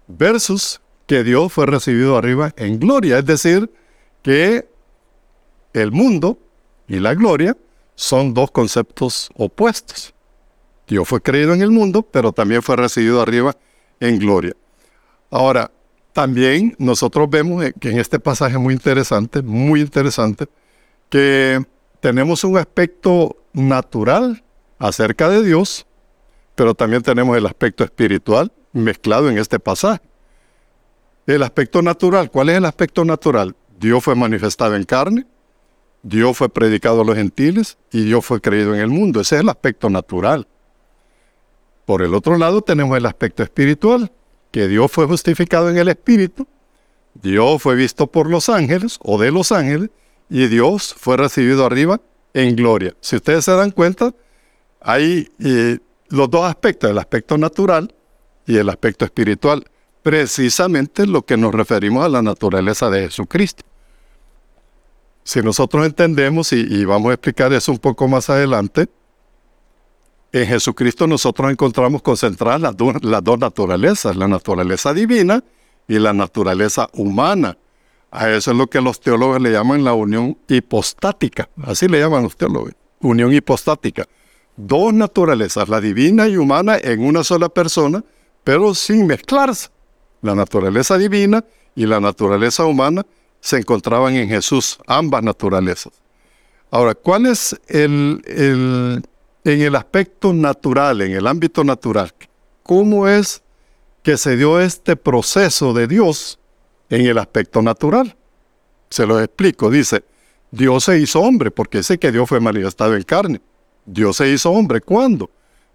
versus 0.08 0.80
que 1.06 1.22
Dios 1.22 1.52
fue 1.52 1.66
recibido 1.66 2.16
arriba 2.16 2.52
en 2.56 2.80
gloria. 2.80 3.20
Es 3.20 3.24
decir, 3.24 3.70
que 4.20 4.68
el 5.74 5.92
mundo 5.92 6.40
y 6.88 6.98
la 6.98 7.14
gloria 7.14 7.56
son 7.94 8.34
dos 8.34 8.50
conceptos 8.50 9.30
opuestos. 9.36 10.14
Dios 10.86 11.08
fue 11.08 11.20
creído 11.20 11.54
en 11.54 11.62
el 11.62 11.70
mundo, 11.70 12.02
pero 12.02 12.32
también 12.32 12.62
fue 12.62 12.76
recibido 12.76 13.20
arriba 13.20 13.56
en 14.00 14.18
gloria. 14.18 14.54
Ahora, 15.30 15.70
también 16.12 16.74
nosotros 16.78 17.30
vemos 17.30 17.64
que 17.80 17.90
en 17.90 17.98
este 17.98 18.18
pasaje 18.18 18.58
muy 18.58 18.74
interesante, 18.74 19.42
muy 19.42 19.80
interesante, 19.80 20.46
que 21.08 21.64
tenemos 22.00 22.44
un 22.44 22.58
aspecto 22.58 23.36
natural 23.52 24.42
acerca 24.78 25.28
de 25.28 25.42
Dios, 25.42 25.86
pero 26.54 26.74
también 26.74 27.02
tenemos 27.02 27.36
el 27.36 27.46
aspecto 27.46 27.84
espiritual 27.84 28.52
mezclado 28.72 29.30
en 29.30 29.38
este 29.38 29.58
pasaje. 29.58 30.02
El 31.26 31.42
aspecto 31.42 31.80
natural, 31.80 32.30
¿cuál 32.30 32.48
es 32.48 32.56
el 32.56 32.64
aspecto 32.64 33.04
natural? 33.04 33.54
Dios 33.78 34.02
fue 34.02 34.14
manifestado 34.14 34.74
en 34.74 34.84
carne, 34.84 35.26
Dios 36.02 36.36
fue 36.36 36.48
predicado 36.48 37.02
a 37.02 37.04
los 37.04 37.16
gentiles 37.16 37.78
y 37.92 38.04
Dios 38.04 38.24
fue 38.24 38.40
creído 38.40 38.74
en 38.74 38.80
el 38.80 38.88
mundo. 38.88 39.20
Ese 39.20 39.36
es 39.36 39.40
el 39.42 39.48
aspecto 39.48 39.88
natural. 39.88 40.46
Por 41.84 42.02
el 42.02 42.14
otro 42.14 42.36
lado 42.38 42.62
tenemos 42.62 42.96
el 42.96 43.06
aspecto 43.06 43.42
espiritual, 43.42 44.10
que 44.50 44.68
Dios 44.68 44.90
fue 44.90 45.06
justificado 45.06 45.70
en 45.70 45.78
el 45.78 45.88
espíritu, 45.88 46.46
Dios 47.14 47.62
fue 47.62 47.74
visto 47.74 48.06
por 48.06 48.28
los 48.28 48.48
ángeles 48.48 48.98
o 49.02 49.18
de 49.18 49.30
los 49.30 49.52
ángeles 49.52 49.90
y 50.30 50.46
Dios 50.46 50.94
fue 50.98 51.16
recibido 51.16 51.66
arriba 51.66 52.00
en 52.34 52.56
gloria. 52.56 52.94
Si 53.00 53.16
ustedes 53.16 53.44
se 53.44 53.52
dan 53.52 53.70
cuenta, 53.70 54.14
hay 54.80 55.28
eh, 55.38 55.78
los 56.08 56.30
dos 56.30 56.44
aspectos, 56.44 56.90
el 56.90 56.98
aspecto 56.98 57.36
natural 57.36 57.94
y 58.46 58.56
el 58.56 58.68
aspecto 58.68 59.04
espiritual, 59.04 59.64
precisamente 60.02 61.06
lo 61.06 61.22
que 61.22 61.36
nos 61.36 61.54
referimos 61.54 62.04
a 62.04 62.08
la 62.08 62.22
naturaleza 62.22 62.90
de 62.90 63.02
Jesucristo. 63.02 63.64
Si 65.24 65.40
nosotros 65.40 65.86
entendemos, 65.86 66.52
y, 66.52 66.84
vamos 66.84 67.10
a 67.10 67.14
explicar 67.14 67.52
eso 67.52 67.72
un 67.72 67.78
poco 67.78 68.08
más 68.08 68.28
adelante, 68.28 68.88
en 70.32 70.46
Jesucristo 70.46 71.06
nosotros 71.06 71.50
encontramos 71.50 72.02
concentradas 72.02 72.60
las, 72.60 72.76
dos 72.76 73.38
naturalezas, 73.38 74.16
la 74.16 74.26
naturaleza 74.26 74.94
divina 74.94 75.44
y 75.86 75.98
la 75.98 76.12
naturaleza 76.12 76.88
humana. 76.94 77.56
A 78.10 78.30
eso 78.30 78.50
es 78.50 78.56
lo 78.56 78.66
que 78.66 78.80
los 78.80 79.00
teólogos 79.00 79.40
le 79.40 79.52
llaman 79.52 79.84
la 79.84 79.94
unión 79.94 80.36
hipostática. 80.48 81.48
Así 81.62 81.86
le 81.86 82.00
llaman 82.00 82.24
los 82.24 82.36
teólogos. 82.36 82.72
Unión 83.00 83.32
hipostática. 83.32 84.06
Dos 84.56 84.92
naturalezas, 84.92 85.68
la 85.68 85.80
divina 85.80 86.28
y 86.28 86.36
humana, 86.36 86.78
en 86.78 87.04
una 87.04 87.24
sola 87.24 87.48
persona, 87.48 88.04
pero 88.44 88.74
sin 88.74 89.06
mezclarse. 89.06 89.68
La 90.20 90.34
naturaleza 90.34 90.98
divina 90.98 91.44
y 91.74 91.86
la 91.86 92.00
naturaleza 92.00 92.64
humana 92.64 93.04
se 93.42 93.58
encontraban 93.58 94.14
en 94.14 94.28
Jesús, 94.28 94.78
ambas 94.86 95.24
naturalezas. 95.24 95.92
Ahora, 96.70 96.94
¿cuál 96.94 97.26
es 97.26 97.60
el, 97.66 98.22
en 98.24 99.60
el 99.60 99.74
aspecto 99.74 100.32
natural, 100.32 101.02
en 101.02 101.12
el 101.12 101.26
ámbito 101.26 101.64
natural? 101.64 102.14
¿Cómo 102.62 103.08
es 103.08 103.42
que 104.04 104.16
se 104.16 104.36
dio 104.36 104.60
este 104.60 104.94
proceso 104.94 105.74
de 105.74 105.88
Dios 105.88 106.38
en 106.88 107.04
el 107.04 107.18
aspecto 107.18 107.60
natural? 107.62 108.16
Se 108.88 109.06
lo 109.06 109.20
explico, 109.20 109.70
dice, 109.70 110.04
Dios 110.52 110.84
se 110.84 111.00
hizo 111.00 111.20
hombre, 111.20 111.50
porque 111.50 111.82
sé 111.82 111.98
que 111.98 112.12
Dios 112.12 112.28
fue 112.28 112.38
manifestado 112.38 112.94
en 112.94 113.02
carne. 113.02 113.40
Dios 113.84 114.18
se 114.18 114.28
hizo 114.30 114.52
hombre, 114.52 114.80
¿cuándo? 114.80 115.28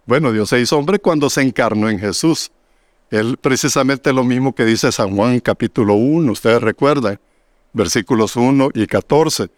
Bueno, 0.05 0.31
Dios 0.31 0.47
se 0.47 0.61
hizo 0.61 0.77
hombre 0.77 0.99
cuando 0.99 1.29
se 1.29 1.41
encarnó 1.41 1.89
en 1.89 1.99
Jesús. 1.99 2.49
Él 3.11 3.35
precisamente 3.35 4.13
lo 4.13 4.23
mismo 4.23 4.55
que 4.55 4.63
dice 4.63 4.89
San 4.93 5.13
Juan 5.13 5.41
capítulo 5.41 5.95
1, 5.95 6.31
ustedes 6.31 6.61
recuerdan 6.61 7.19
versículos 7.77 8.35
1 8.35 8.71
y 8.73 8.85
14. 8.87 9.49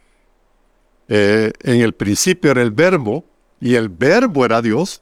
Eh, 1.08 1.52
en 1.64 1.82
el 1.82 1.94
principio 1.94 2.52
era 2.52 2.62
el 2.62 2.70
verbo 2.70 3.26
y 3.60 3.74
el 3.74 3.90
verbo 3.90 4.46
era 4.46 4.62
Dios. 4.62 5.02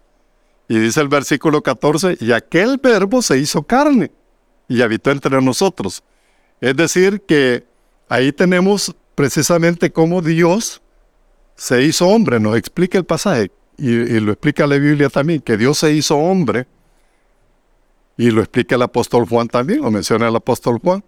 Y 0.69 0.79
dice 0.79 1.01
el 1.01 1.07
versículo 1.07 1.61
14, 1.61 2.17
y 2.19 2.33
aquel 2.33 2.77
verbo 2.77 3.21
se 3.21 3.37
hizo 3.37 3.63
carne 3.63 4.11
y 4.67 4.81
habitó 4.81 5.11
entre 5.11 5.41
nosotros. 5.41 6.03
Es 6.59 6.75
decir, 6.75 7.21
que 7.21 7.65
ahí 8.09 8.33
tenemos 8.33 8.93
precisamente 9.15 9.91
cómo 9.91 10.21
Dios 10.21 10.81
se 11.55 11.83
hizo 11.83 12.07
hombre, 12.07 12.39
nos 12.39 12.57
explica 12.57 12.97
el 12.97 13.05
pasaje, 13.05 13.51
y, 13.77 13.89
y, 13.91 14.19
lo 14.19 14.33
explica 14.33 14.67
la 14.67 14.77
Biblia 14.77 15.09
también, 15.09 15.39
que 15.39 15.55
Dios 15.55 15.77
se 15.77 15.93
hizo 15.93 16.17
hombre, 16.17 16.67
y 18.17 18.31
lo 18.31 18.41
explica 18.41 18.75
el 18.75 18.81
apóstol 18.81 19.25
Juan 19.27 19.47
también, 19.47 19.81
lo 19.81 19.91
menciona 19.91 20.27
el 20.27 20.35
apóstol 20.35 20.79
Juan. 20.79 21.03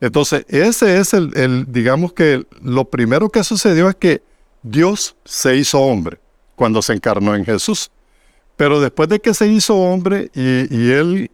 Entonces, 0.00 0.44
ese 0.48 0.98
es 0.98 1.14
el, 1.14 1.64
digamos 1.68 2.12
que 2.12 2.46
lo 2.62 2.84
primero 2.84 3.30
que 3.30 3.42
sucedió 3.42 3.88
es 3.88 3.94
que 3.94 4.22
Dios 4.62 5.16
se 5.24 5.56
hizo 5.56 5.80
hombre 5.80 6.18
cuando 6.54 6.82
se 6.82 6.92
encarnó 6.92 7.34
en 7.34 7.44
Jesús. 7.44 7.90
Pero 8.56 8.80
después 8.80 9.08
de 9.08 9.20
que 9.20 9.32
se 9.34 9.46
hizo 9.46 9.76
hombre 9.76 10.30
y, 10.34 10.90
él 10.90 11.30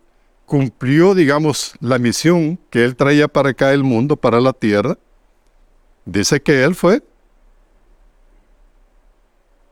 cumplió, 0.47 1.15
digamos, 1.15 1.75
la 1.81 1.99
misión 1.99 2.59
que 2.71 2.85
él 2.85 2.95
traía 2.97 3.29
para 3.29 3.51
acá 3.51 3.73
el 3.73 3.85
mundo, 3.85 4.17
para 4.17 4.41
la 4.41 4.53
tierra, 4.53 4.99
dice 6.05 6.41
que 6.41 6.63
él 6.63 6.75
fue 6.75 7.03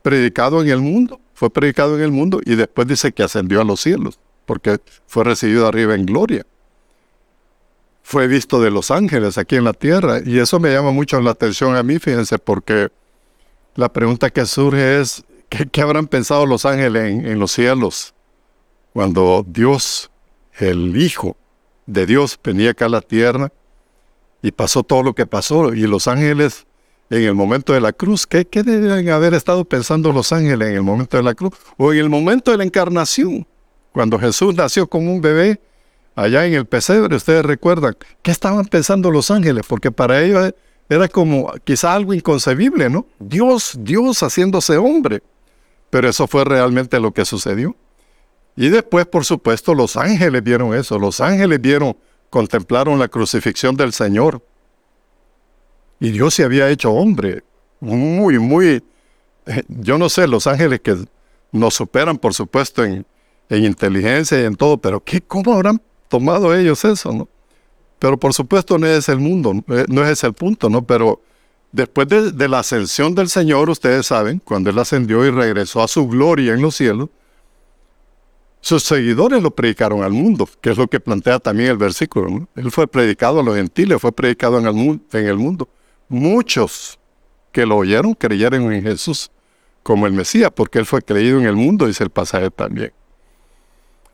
predicado 0.01 0.61
en 0.61 0.69
el 0.69 0.79
mundo, 0.79 1.19
fue 1.33 1.49
predicado 1.49 1.97
en 1.97 2.03
el 2.03 2.11
mundo 2.11 2.41
y 2.43 2.55
después 2.55 2.87
dice 2.87 3.11
que 3.11 3.23
ascendió 3.23 3.61
a 3.61 3.65
los 3.65 3.81
cielos, 3.81 4.19
porque 4.45 4.79
fue 5.05 5.23
recibido 5.23 5.67
arriba 5.67 5.93
en 5.95 6.05
gloria 6.05 6.45
fue 8.11 8.27
visto 8.27 8.61
de 8.61 8.69
los 8.69 8.91
ángeles 8.91 9.37
aquí 9.37 9.55
en 9.55 9.63
la 9.63 9.71
tierra. 9.71 10.19
Y 10.25 10.37
eso 10.39 10.59
me 10.59 10.69
llama 10.69 10.91
mucho 10.91 11.19
la 11.21 11.31
atención 11.31 11.77
a 11.77 11.81
mí, 11.81 11.97
fíjense, 11.97 12.37
porque 12.37 12.89
la 13.75 13.87
pregunta 13.93 14.29
que 14.29 14.45
surge 14.45 14.99
es, 14.99 15.23
¿qué, 15.47 15.81
habrán 15.81 16.07
pensado 16.07 16.45
los 16.45 16.65
ángeles 16.65 17.03
en, 17.25 17.39
los 17.39 17.53
cielos 17.53 18.13
cuando 18.91 19.45
Dios, 19.47 20.11
el 20.59 20.97
Hijo 20.97 21.37
de 21.85 22.05
Dios, 22.05 22.37
venía 22.43 22.71
acá 22.71 22.87
a 22.87 22.89
la 22.89 23.01
tierra 23.01 23.53
y 24.41 24.51
pasó 24.51 24.83
todo 24.83 25.03
lo 25.03 25.15
que 25.15 25.25
pasó? 25.25 25.73
Y 25.73 25.87
los 25.87 26.09
ángeles 26.09 26.67
en 27.09 27.23
el 27.23 27.33
momento 27.33 27.71
de 27.71 27.79
la 27.79 27.93
cruz, 27.93 28.27
¿qué, 28.27 28.43
qué 28.43 28.61
deben 28.61 29.09
haber 29.09 29.33
estado 29.33 29.63
pensando 29.63 30.11
los 30.11 30.33
ángeles 30.33 30.67
en 30.67 30.75
el 30.75 30.83
momento 30.83 31.15
de 31.15 31.23
la 31.23 31.33
cruz? 31.33 31.53
O 31.77 31.93
en 31.93 31.99
el 31.99 32.09
momento 32.09 32.51
de 32.51 32.57
la 32.57 32.65
encarnación, 32.65 33.47
cuando 33.93 34.19
Jesús 34.19 34.53
nació 34.53 34.85
como 34.85 35.13
un 35.13 35.21
bebé 35.21 35.61
allá 36.15 36.45
en 36.45 36.53
el 36.53 36.65
pesebre, 36.65 37.15
ustedes 37.15 37.43
recuerdan, 37.43 37.95
¿qué 38.21 38.31
estaban 38.31 38.65
pensando 38.65 39.11
los 39.11 39.31
ángeles? 39.31 39.65
Porque 39.67 39.91
para 39.91 40.21
ellos 40.21 40.53
era 40.89 41.07
como 41.07 41.53
quizá 41.63 41.93
algo 41.93 42.13
inconcebible, 42.13 42.89
¿no? 42.89 43.05
Dios, 43.19 43.77
Dios 43.79 44.21
haciéndose 44.23 44.77
hombre. 44.77 45.23
Pero 45.89 46.09
eso 46.09 46.27
fue 46.27 46.43
realmente 46.43 46.99
lo 46.99 47.13
que 47.13 47.25
sucedió. 47.25 47.75
Y 48.55 48.69
después, 48.69 49.05
por 49.05 49.25
supuesto, 49.25 49.73
los 49.73 49.95
ángeles 49.95 50.43
vieron 50.43 50.75
eso. 50.75 50.99
Los 50.99 51.21
ángeles 51.21 51.61
vieron, 51.61 51.95
contemplaron 52.29 52.99
la 52.99 53.07
crucifixión 53.07 53.75
del 53.75 53.93
Señor. 53.93 54.41
Y 55.99 56.11
Dios 56.11 56.33
se 56.33 56.43
había 56.43 56.69
hecho 56.69 56.91
hombre. 56.91 57.43
Muy, 57.79 58.39
muy... 58.39 58.83
Eh, 59.45 59.63
yo 59.67 59.97
no 59.97 60.09
sé, 60.09 60.27
los 60.27 60.47
ángeles 60.47 60.81
que 60.81 60.95
nos 61.51 61.73
superan, 61.73 62.17
por 62.17 62.33
supuesto, 62.33 62.83
en, 62.83 63.05
en 63.49 63.65
inteligencia 63.65 64.41
y 64.41 64.45
en 64.45 64.55
todo, 64.55 64.77
pero 64.77 65.03
¿qué, 65.03 65.21
¿cómo 65.21 65.53
habrán 65.53 65.81
tomado 66.11 66.53
ellos 66.53 66.83
eso, 66.83 67.13
¿no? 67.13 67.29
Pero 67.97 68.19
por 68.19 68.33
supuesto 68.33 68.77
no 68.77 68.85
es 68.85 69.07
el 69.09 69.19
mundo, 69.19 69.63
eh, 69.69 69.85
no 69.87 70.05
es 70.05 70.23
el 70.23 70.33
punto, 70.33 70.69
¿no? 70.69 70.83
Pero 70.83 71.21
después 71.71 72.07
de, 72.07 72.47
la 72.49 72.59
ascensión 72.59 73.15
del 73.15 73.29
Señor, 73.29 73.69
ustedes 73.69 74.07
saben, 74.07 74.39
cuando 74.43 74.69
Él 74.69 74.77
ascendió 74.77 75.25
y 75.25 75.31
regresó 75.31 75.81
a 75.81 75.87
su 75.87 76.07
gloria 76.07 76.53
en 76.53 76.61
los 76.61 76.75
cielos, 76.75 77.09
sus 78.59 78.83
seguidores 78.83 79.41
lo 79.41 79.51
predicaron 79.51 80.03
al 80.03 80.11
mundo, 80.11 80.47
que 80.59 80.71
es 80.71 80.77
lo 80.77 80.87
que 80.87 80.99
plantea 80.99 81.39
también 81.39 81.69
el 81.71 81.77
versículo. 81.77 82.29
¿no? 82.29 82.47
Él 82.55 82.71
fue 82.71 82.87
predicado 82.87 83.39
a 83.39 83.43
los 83.43 83.55
gentiles, 83.55 83.99
fue 84.01 84.11
predicado 84.11 84.59
en 84.59 84.67
el, 84.67 85.01
en 85.13 85.27
el 85.27 85.37
mundo. 85.37 85.69
Muchos 86.09 86.99
que 87.51 87.65
lo 87.65 87.77
oyeron 87.77 88.13
creyeron 88.13 88.71
en 88.73 88.83
Jesús 88.83 89.31
como 89.81 90.05
el 90.05 90.13
Mesías, 90.13 90.51
porque 90.53 90.79
Él 90.79 90.85
fue 90.85 91.01
creído 91.01 91.39
en 91.39 91.45
el 91.45 91.55
mundo, 91.55 91.87
dice 91.87 92.03
el 92.03 92.11
pasaje 92.11 92.51
también. 92.51 92.91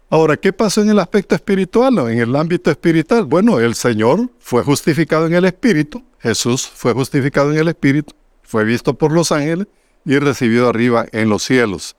Ahora, 0.10 0.38
¿qué 0.38 0.54
pasó 0.54 0.82
en 0.82 0.90
el 0.90 1.00
aspecto 1.00 1.36
espiritual 1.36 2.00
o 2.00 2.08
en 2.08 2.20
el 2.20 2.34
ámbito 2.36 2.72
espiritual? 2.72 3.26
Bueno, 3.26 3.60
el 3.60 3.76
Señor 3.76 4.30
fue 4.40 4.64
justificado 4.64 5.28
en 5.28 5.34
el 5.34 5.44
Espíritu, 5.44 6.02
Jesús 6.20 6.66
fue 6.66 6.94
justificado 6.94 7.52
en 7.52 7.58
el 7.58 7.68
Espíritu, 7.68 8.14
fue 8.42 8.64
visto 8.64 8.94
por 8.94 9.12
los 9.12 9.34
ángeles 9.34 9.68
y 10.06 10.18
recibido 10.18 10.70
arriba 10.70 11.06
en 11.12 11.28
los 11.28 11.44
cielos, 11.44 11.98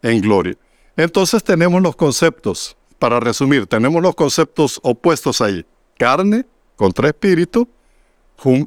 en 0.00 0.22
gloria. 0.22 0.56
Entonces 0.96 1.44
tenemos 1.44 1.82
los 1.82 1.96
conceptos, 1.96 2.78
para 2.98 3.20
resumir, 3.20 3.66
tenemos 3.66 4.02
los 4.02 4.14
conceptos 4.14 4.80
opuestos 4.82 5.42
ahí. 5.42 5.66
Carne 5.98 6.46
contra 6.76 7.08
espíritu, 7.08 7.68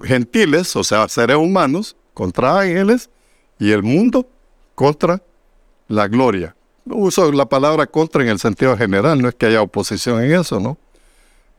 gentiles, 0.03 0.75
o 0.75 0.83
sea, 0.83 1.09
seres 1.09 1.37
humanos, 1.37 1.95
contra 2.13 2.59
ángeles, 2.59 3.09
y 3.57 3.71
el 3.71 3.81
mundo 3.81 4.27
contra 4.75 5.19
la 5.87 6.07
gloria, 6.07 6.55
uso 6.85 7.31
la 7.31 7.47
palabra 7.47 7.87
contra 7.87 8.23
en 8.23 8.29
el 8.29 8.39
sentido 8.39 8.77
general, 8.77 9.21
no 9.21 9.29
es 9.29 9.35
que 9.35 9.45
haya 9.47 9.61
oposición 9.61 10.23
en 10.23 10.33
eso, 10.33 10.59
¿no? 10.59 10.77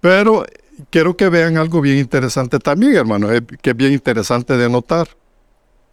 Pero 0.01 0.45
quiero 0.91 1.17
que 1.17 1.29
vean 1.29 1.57
algo 1.57 1.81
bien 1.81 1.99
interesante 1.99 2.59
también, 2.59 2.97
hermano, 2.97 3.29
que 3.63 3.71
es 3.71 3.77
bien 3.77 3.93
interesante 3.93 4.57
de 4.57 4.69
notar. 4.69 5.09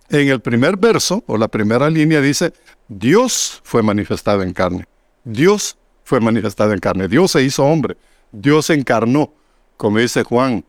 En 0.09 0.27
el 0.27 0.41
primer 0.41 0.75
verso, 0.75 1.23
o 1.27 1.37
la 1.37 1.47
primera 1.47 1.89
línea, 1.89 2.19
dice, 2.19 2.53
Dios 2.89 3.61
fue 3.63 3.81
manifestado 3.81 4.43
en 4.43 4.53
carne. 4.53 4.85
Dios 5.23 5.77
fue 6.03 6.19
manifestado 6.19 6.73
en 6.73 6.79
carne. 6.79 7.07
Dios 7.07 7.31
se 7.31 7.41
hizo 7.41 7.63
hombre. 7.63 7.95
Dios 8.31 8.65
se 8.65 8.73
encarnó, 8.73 9.33
como 9.77 9.99
dice 9.99 10.23
Juan. 10.23 10.65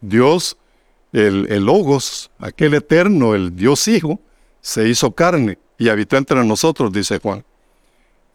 Dios, 0.00 0.56
el, 1.12 1.46
el 1.50 1.66
Logos, 1.66 2.30
aquel 2.38 2.72
eterno, 2.74 3.34
el 3.34 3.54
Dios 3.54 3.86
Hijo, 3.88 4.20
se 4.62 4.88
hizo 4.88 5.10
carne 5.12 5.58
y 5.78 5.90
habitó 5.90 6.16
entre 6.16 6.42
nosotros, 6.44 6.92
dice 6.92 7.18
Juan. 7.18 7.44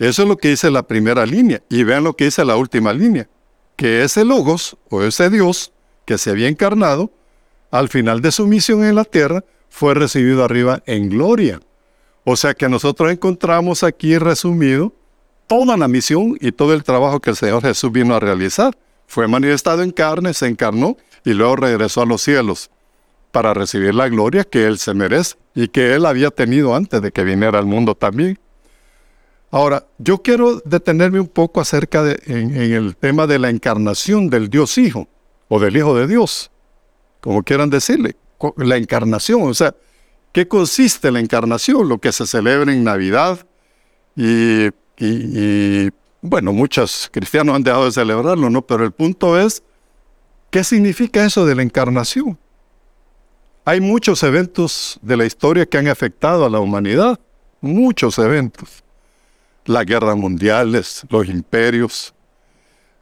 Eso 0.02 0.24
es 0.24 0.28
lo 0.28 0.36
que 0.36 0.48
dice 0.48 0.72
la 0.72 0.82
primera 0.82 1.28
línea. 1.28 1.62
Y 1.70 1.84
vean 1.84 2.04
lo 2.04 2.14
que 2.14 2.26
dice 2.26 2.44
la 2.44 2.56
última 2.56 2.92
línea. 2.92 3.30
Que 3.76 4.02
ese 4.04 4.26
logos 4.26 4.76
o 4.90 5.04
ese 5.04 5.30
Dios 5.30 5.74
que 6.06 6.18
se 6.18 6.32
había 6.32 6.48
encarnado, 6.48 7.12
al 7.70 7.88
final 7.88 8.20
de 8.20 8.32
su 8.32 8.48
misión 8.48 8.84
en 8.84 8.96
la 8.96 9.06
tierra, 9.06 9.46
fue 9.70 9.94
recibido 9.94 10.44
arriba 10.44 10.82
en 10.88 11.08
gloria. 11.08 11.60
O 12.24 12.36
sea 12.36 12.56
que 12.56 12.68
nosotros 12.68 13.12
encontramos 13.12 13.84
aquí 13.84 14.18
resumido 14.18 14.92
toda 15.46 15.78
la 15.78 15.88
misión 15.88 16.36
y 16.42 16.52
todo 16.52 16.74
el 16.74 16.84
trabajo 16.84 17.20
que 17.20 17.30
el 17.30 17.36
Señor 17.36 17.62
Jesús 17.62 17.92
vino 17.92 18.16
a 18.16 18.20
realizar. 18.20 18.76
Fue 19.06 19.28
manifestado 19.28 19.84
en 19.84 19.92
carne, 19.92 20.34
se 20.34 20.48
encarnó 20.48 20.98
y 21.24 21.34
luego 21.34 21.58
regresó 21.58 22.02
a 22.02 22.08
los 22.08 22.24
cielos 22.24 22.72
para 23.32 23.54
recibir 23.54 23.94
la 23.94 24.10
gloria 24.10 24.46
que 24.46 24.66
Él 24.66 24.80
se 24.80 24.96
merece 24.96 25.36
y 25.54 25.68
que 25.68 25.94
Él 25.94 26.08
había 26.08 26.32
tenido 26.32 26.74
antes 26.74 27.04
de 27.04 27.12
que 27.12 27.24
viniera 27.24 27.60
al 27.60 27.68
mundo 27.68 27.94
también. 27.94 28.40
Ahora, 29.52 29.86
yo 29.98 30.22
quiero 30.22 30.62
detenerme 30.64 31.20
un 31.20 31.28
poco 31.28 31.60
acerca 31.60 32.04
de 32.04 32.18
en, 32.26 32.56
el 32.56 32.96
tema 32.96 33.28
de 33.28 33.38
la 33.38 33.50
encarnación 33.50 34.30
del 34.30 34.50
Dios 34.50 34.78
Hijo 34.78 35.10
o 35.50 35.60
del 35.60 35.76
Hijo 35.76 35.94
de 35.94 36.08
Dios, 36.08 36.50
como 37.20 37.44
quieran 37.44 37.70
decirle, 37.70 38.16
la 38.56 38.78
encarnación, 38.78 39.44
o 39.44 39.54
sea, 39.54 39.76
¿qué 40.32 40.48
consiste 40.48 41.12
la 41.12 41.20
encarnación? 41.20 41.88
Lo 41.90 42.00
que 42.00 42.14
se 42.14 42.26
celebra 42.26 42.72
en 42.72 42.86
Navidad 42.86 43.46
y, 44.16 44.70
y 44.98 45.90
bueno, 46.22 46.54
muchos 46.54 47.10
cristianos 47.12 47.54
han 47.54 47.64
dejado 47.64 47.86
de 47.86 47.92
celebrarlo, 47.92 48.50
¿no? 48.50 48.62
Pero 48.62 48.86
el 48.86 48.94
punto 48.94 49.38
es, 49.38 49.64
¿qué 50.50 50.64
significa 50.64 51.26
eso 51.26 51.46
de 51.46 51.56
la 51.56 51.62
encarnación? 51.62 52.40
Hay 53.66 53.82
muchos 53.82 54.24
eventos 54.24 54.98
de 55.02 55.18
la 55.18 55.26
historia 55.26 55.66
que 55.66 55.78
han 55.78 55.90
afectado 55.90 56.46
a 56.46 56.50
la 56.50 56.60
humanidad, 56.60 57.20
muchos 57.60 58.18
eventos. 58.18 58.82
Las 59.66 59.86
guerras 59.86 60.18
mundiales, 60.18 61.04
los 61.10 61.28
imperios. 61.28 62.14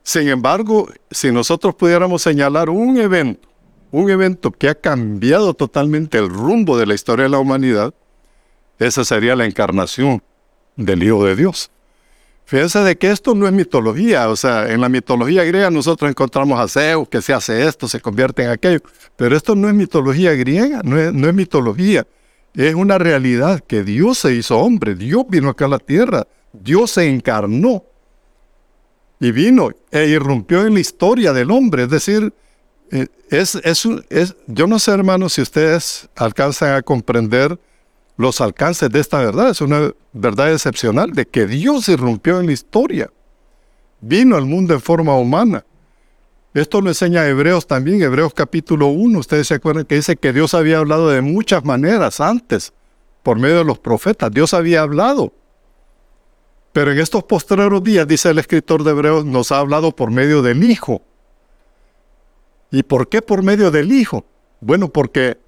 Sin 0.03 0.27
embargo, 0.27 0.89
si 1.11 1.31
nosotros 1.31 1.75
pudiéramos 1.75 2.21
señalar 2.21 2.69
un 2.69 2.97
evento, 2.97 3.47
un 3.91 4.09
evento 4.09 4.51
que 4.51 4.69
ha 4.69 4.75
cambiado 4.75 5.53
totalmente 5.53 6.17
el 6.17 6.29
rumbo 6.29 6.77
de 6.77 6.85
la 6.85 6.93
historia 6.93 7.23
de 7.23 7.29
la 7.29 7.39
humanidad, 7.39 7.93
esa 8.77 9.03
sería 9.03 9.35
la 9.35 9.45
encarnación 9.45 10.23
del 10.75 11.03
Hijo 11.03 11.25
de 11.25 11.35
Dios. 11.35 11.71
Fíjense 12.49 12.79
de 12.79 12.97
que 12.97 13.11
esto 13.11 13.35
no 13.35 13.45
es 13.45 13.53
mitología, 13.53 14.27
o 14.27 14.35
sea, 14.35 14.71
en 14.71 14.81
la 14.81 14.89
mitología 14.89 15.43
griega 15.43 15.69
nosotros 15.69 16.09
encontramos 16.09 16.59
a 16.59 16.67
Zeus, 16.67 17.07
que 17.07 17.21
se 17.21 17.31
hace 17.31 17.67
esto, 17.67 17.87
se 17.87 18.01
convierte 18.01 18.43
en 18.43 18.49
aquello, 18.49 18.79
pero 19.15 19.37
esto 19.37 19.53
no 19.53 19.69
es 19.69 19.75
mitología 19.75 20.33
griega, 20.33 20.81
no 20.83 20.99
es, 20.99 21.33
mitología, 21.35 22.07
es 22.55 22.73
una 22.73 22.97
realidad 22.97 23.59
que 23.59 23.83
Dios 23.83 24.17
se 24.17 24.33
hizo 24.33 24.57
hombre, 24.57 24.95
Dios 24.95 25.25
vino 25.29 25.49
acá 25.49 25.65
a 25.65 25.67
la 25.67 25.77
tierra, 25.77 26.25
Dios 26.53 26.91
se 26.91 27.07
encarnó 27.07 27.83
y 29.19 29.31
vino 29.31 29.69
e 29.91 30.07
irrumpió 30.07 30.65
en 30.65 30.73
la 30.73 30.79
historia 30.79 31.33
del 31.33 31.51
hombre, 31.51 31.83
es 31.83 31.89
decir, 31.89 32.33
eh, 32.91 33.07
es, 33.29 33.57
yo 34.47 34.67
no 34.67 34.79
sé 34.79 34.91
hermanos 34.91 35.33
si 35.33 35.41
ustedes 35.41 36.09
alcanzan 36.15 36.73
a 36.75 36.81
comprender 36.81 37.59
los 38.17 38.41
alcances 38.41 38.89
de 38.89 38.99
esta 38.99 39.19
verdad. 39.19 39.49
Es 39.49 39.61
una 39.61 39.93
verdad 40.13 40.51
excepcional 40.51 41.11
de 41.11 41.25
que 41.25 41.45
Dios 41.45 41.87
irrumpió 41.89 42.39
en 42.39 42.47
la 42.47 42.51
historia. 42.53 43.09
Vino 44.01 44.35
al 44.35 44.45
mundo 44.45 44.73
en 44.73 44.81
forma 44.81 45.15
humana. 45.15 45.63
Esto 46.53 46.81
lo 46.81 46.89
enseña 46.89 47.27
Hebreos 47.27 47.67
también, 47.67 48.01
Hebreos 48.01 48.33
capítulo 48.33 48.87
1. 48.87 49.19
Ustedes 49.19 49.47
se 49.47 49.53
acuerdan 49.53 49.85
que 49.85 49.95
dice 49.95 50.17
que 50.17 50.33
Dios 50.33 50.53
había 50.53 50.79
hablado 50.79 51.09
de 51.09 51.21
muchas 51.21 51.63
maneras 51.63 52.19
antes, 52.19 52.73
por 53.21 53.37
medio 53.37 53.59
de 53.59 53.65
los 53.65 53.77
profetas. 53.77 54.31
Dios 54.31 54.53
había 54.53 54.81
hablado. 54.81 55.31
Pero 56.71 56.91
en 56.91 56.99
estos 56.99 57.23
postreros 57.23 57.83
días, 57.83 58.07
dice 58.07 58.29
el 58.29 58.39
escritor 58.39 58.83
de 58.83 58.91
Hebreos, 58.91 59.25
nos 59.25 59.51
ha 59.51 59.59
hablado 59.59 59.95
por 59.95 60.11
medio 60.11 60.41
del 60.41 60.63
Hijo. 60.63 61.01
¿Y 62.71 62.83
por 62.83 63.09
qué 63.09 63.21
por 63.21 63.41
medio 63.41 63.71
del 63.71 63.91
Hijo? 63.91 64.25
Bueno, 64.61 64.89
porque 64.89 65.39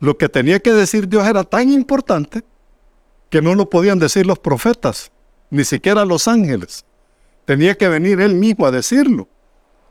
lo 0.00 0.18
que 0.18 0.28
tenía 0.28 0.60
que 0.60 0.72
decir 0.72 1.08
Dios 1.08 1.26
era 1.26 1.44
tan 1.44 1.70
importante 1.70 2.42
que 3.30 3.40
no 3.40 3.54
lo 3.54 3.70
podían 3.70 3.98
decir 3.98 4.26
los 4.26 4.38
profetas, 4.38 5.10
ni 5.50 5.64
siquiera 5.64 6.04
los 6.04 6.28
ángeles. 6.28 6.84
Tenía 7.46 7.74
que 7.74 7.88
venir 7.88 8.20
Él 8.20 8.34
mismo 8.34 8.66
a 8.66 8.70
decirlo. 8.70 9.28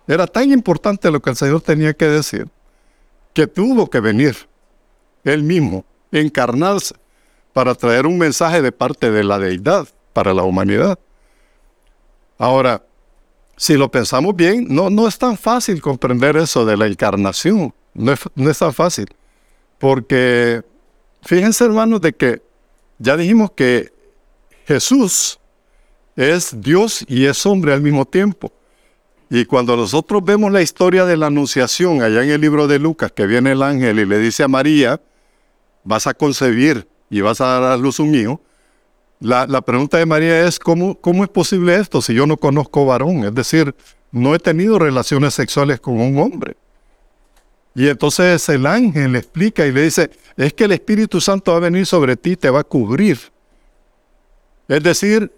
Era 0.08 0.28
tan 0.28 0.52
importante 0.52 1.10
lo 1.10 1.22
que 1.22 1.32
el 1.32 1.36
Señor 1.36 1.62
tenía 1.62 1.94
que 1.94 2.06
decir, 2.06 2.48
que 3.34 3.48
tuvo 3.48 3.90
que 3.90 4.00
venir 4.00 4.36
Él 5.24 5.42
mismo, 5.42 5.86
encarnarse, 6.12 6.96
para 7.54 7.74
traer 7.74 8.06
un 8.06 8.18
mensaje 8.18 8.62
de 8.62 8.72
parte 8.72 9.12
de 9.12 9.24
la 9.24 9.40
deidad 9.40 9.88
para 10.14 10.34
la 10.34 10.44
humanidad. 10.44 10.98
Ahora, 12.38 12.84
si 13.58 13.76
lo 13.76 13.90
pensamos 13.90 14.36
bien, 14.36 14.68
no, 14.70 14.90
no 14.90 15.08
es 15.08 15.18
tan 15.18 15.38
fácil 15.38 15.82
comprender 15.82 16.38
eso 16.38 16.66
de 16.66 16.78
la 16.78 16.88
encarnación. 16.88 17.74
No 17.94 18.14
no 18.36 18.50
es 18.50 18.60
tan 18.60 18.74
fácil. 18.74 19.08
Porque 19.78 20.64
fíjense 21.22 21.66
hermanos 21.66 22.02
de 22.02 22.14
que 22.14 22.42
ya 22.98 23.18
dijimos 23.18 23.52
que 23.52 23.92
Jesús 24.66 25.40
es 26.16 26.62
Dios 26.62 27.04
y 27.08 27.26
es 27.26 27.46
hombre 27.46 27.74
al 27.74 27.82
mismo 27.82 28.06
tiempo. 28.06 28.52
Y 29.30 29.46
cuando 29.46 29.76
nosotros 29.76 30.24
vemos 30.24 30.52
la 30.52 30.62
historia 30.62 31.06
de 31.06 31.18
la 31.18 31.28
anunciación 31.28 32.02
allá 32.02 32.24
en 32.24 32.30
el 32.30 32.42
libro 32.42 32.68
de 32.68 32.80
Lucas, 32.80 33.12
que 33.12 33.26
viene 33.26 33.54
el 33.54 33.64
ángel 33.64 34.00
y 34.00 34.06
le 34.06 34.20
dice 34.20 34.44
a 34.44 34.48
María, 34.48 35.02
vas 35.84 36.08
a 36.08 36.14
concebir 36.14 36.88
y 37.10 37.22
vas 37.22 37.42
a 37.42 37.46
dar 37.46 37.64
a 37.64 37.78
luz 37.78 38.00
un 38.00 38.14
hijo, 38.14 38.42
la, 39.24 39.62
pregunta 39.62 39.98
de 39.98 40.06
María 40.06 40.46
es, 40.46 40.60
¿cómo, 40.60 41.00
¿cómo 41.00 41.24
es 41.24 41.30
posible 41.30 41.76
esto 41.76 42.02
si 42.02 42.14
yo 42.14 42.28
no 42.28 42.36
conozco 42.36 42.86
varón? 42.86 43.24
Es 43.24 43.34
decir, 43.34 43.74
no 44.12 44.36
he 44.36 44.40
tenido 44.40 44.78
relaciones 44.78 45.34
sexuales 45.34 45.80
con 45.80 46.00
un 46.00 46.20
hombre. 46.20 46.58
Y 47.74 47.88
entonces 47.88 48.48
el 48.50 48.66
ángel 48.66 49.14
le 49.14 49.20
explica 49.20 49.66
y 49.66 49.72
le 49.72 49.84
dice, 49.84 50.12
es 50.36 50.54
que 50.54 50.66
el 50.66 50.74
Espíritu 50.74 51.22
Santo 51.22 51.54
va 51.54 51.58
a 51.58 51.62
venir 51.62 51.86
sobre 51.86 52.18
ti, 52.18 52.36
te 52.36 52.50
va 52.50 52.60
a 52.60 52.64
cubrir. 52.66 53.18
Es 54.68 54.84
decir, 54.84 55.32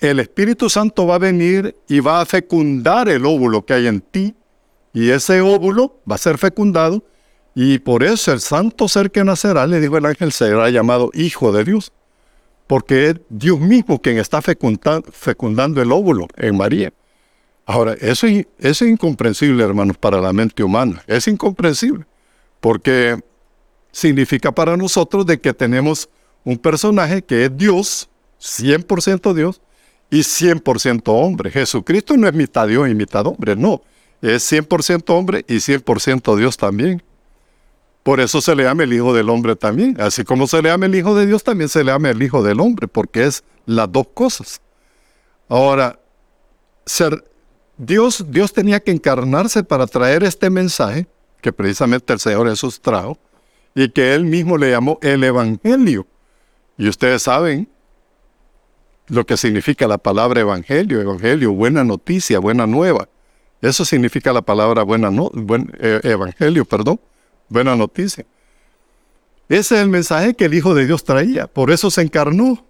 el 0.00 0.18
Espíritu 0.18 0.68
Santo 0.68 1.06
va 1.06 1.14
a 1.14 1.18
venir 1.18 1.76
y 1.88 2.00
va 2.00 2.20
a 2.20 2.26
fecundar 2.26 3.08
el 3.08 3.24
óvulo 3.24 3.64
que 3.64 3.74
hay 3.74 3.86
en 3.86 4.00
ti. 4.00 4.34
Y 4.92 5.10
ese 5.10 5.40
óvulo 5.40 6.00
va 6.10 6.16
a 6.16 6.18
ser 6.18 6.36
fecundado. 6.36 7.04
Y 7.54 7.78
por 7.78 8.02
eso 8.02 8.32
el 8.32 8.40
santo 8.40 8.88
ser 8.88 9.12
que 9.12 9.22
nacerá, 9.22 9.68
le 9.68 9.80
dijo 9.80 9.96
el 9.96 10.06
ángel, 10.06 10.32
será 10.32 10.68
llamado 10.70 11.10
Hijo 11.14 11.52
de 11.52 11.62
Dios. 11.62 11.92
Porque 12.66 13.10
es 13.10 13.20
Dios 13.28 13.60
mismo 13.60 14.00
quien 14.00 14.18
está 14.18 14.40
fecundando 14.42 15.82
el 15.82 15.92
óvulo 15.92 16.28
en 16.36 16.56
María. 16.56 16.92
Ahora, 17.66 17.94
eso, 18.00 18.26
es 18.58 18.82
incomprensible, 18.82 19.64
hermanos, 19.64 19.96
para 19.96 20.20
la 20.20 20.32
mente 20.32 20.62
humana. 20.62 21.02
Es 21.06 21.28
incomprensible, 21.28 22.04
porque 22.60 23.18
significa 23.90 24.52
para 24.52 24.76
nosotros 24.76 25.24
de 25.24 25.40
que 25.40 25.54
tenemos 25.54 26.08
un 26.44 26.58
personaje 26.58 27.22
que 27.22 27.46
es 27.46 27.56
Dios, 27.56 28.08
100% 28.40 29.32
Dios, 29.32 29.60
y 30.10 30.20
100% 30.20 31.02
hombre. 31.06 31.50
Jesucristo 31.50 32.16
no 32.16 32.28
es 32.28 32.34
mitad 32.34 32.68
Dios 32.68 32.88
y 32.88 32.94
mitad 32.94 33.26
hombre, 33.26 33.56
no. 33.56 33.82
Es 34.20 34.50
100% 34.50 35.02
hombre 35.08 35.44
y 35.48 35.56
100% 35.56 36.36
Dios 36.36 36.56
también. 36.56 37.02
Por 38.04 38.20
eso 38.20 38.42
se 38.42 38.54
le 38.54 38.64
llama 38.64 38.84
el 38.84 38.92
Hijo 38.92 39.14
del 39.14 39.30
Hombre 39.30 39.56
también. 39.56 39.96
Así 39.98 40.24
como 40.24 40.46
se 40.46 40.60
le 40.60 40.68
llama 40.68 40.84
el 40.86 40.94
Hijo 40.94 41.16
de 41.16 41.26
Dios, 41.26 41.42
también 41.42 41.70
se 41.70 41.82
le 41.82 41.90
llama 41.90 42.10
el 42.10 42.22
Hijo 42.22 42.42
del 42.42 42.60
Hombre, 42.60 42.86
porque 42.86 43.24
es 43.24 43.42
las 43.64 43.90
dos 43.90 44.06
cosas. 44.12 44.60
Ahora, 45.48 45.98
ser, 46.84 47.24
Dios, 47.78 48.26
Dios 48.28 48.52
tenía 48.52 48.78
que 48.78 48.90
encarnarse 48.90 49.64
para 49.64 49.86
traer 49.86 50.22
este 50.22 50.50
mensaje 50.50 51.06
que 51.40 51.50
precisamente 51.50 52.12
el 52.12 52.20
Señor 52.20 52.46
Jesús 52.48 52.78
trajo 52.78 53.18
y 53.74 53.88
que 53.88 54.14
él 54.14 54.24
mismo 54.24 54.58
le 54.58 54.70
llamó 54.70 54.98
el 55.00 55.24
Evangelio. 55.24 56.06
Y 56.76 56.88
ustedes 56.88 57.22
saben 57.22 57.68
lo 59.06 59.24
que 59.24 59.38
significa 59.38 59.88
la 59.88 59.96
palabra 59.96 60.42
Evangelio, 60.42 61.00
Evangelio, 61.00 61.52
buena 61.52 61.84
noticia, 61.84 62.38
buena 62.38 62.66
nueva. 62.66 63.08
Eso 63.62 63.86
significa 63.86 64.30
la 64.34 64.42
palabra 64.42 64.82
buena 64.82 65.10
no, 65.10 65.30
buen, 65.32 65.72
eh, 65.78 66.00
Evangelio, 66.02 66.66
perdón, 66.66 67.00
buena 67.48 67.76
noticia. 67.76 68.24
Ese 69.48 69.74
es 69.74 69.80
el 69.82 69.88
mensaje 69.88 70.34
que 70.34 70.46
el 70.46 70.54
Hijo 70.54 70.74
de 70.74 70.86
Dios 70.86 71.04
traía, 71.04 71.46
por 71.46 71.70
eso 71.70 71.90
se 71.90 72.02
encarnó. 72.02 72.64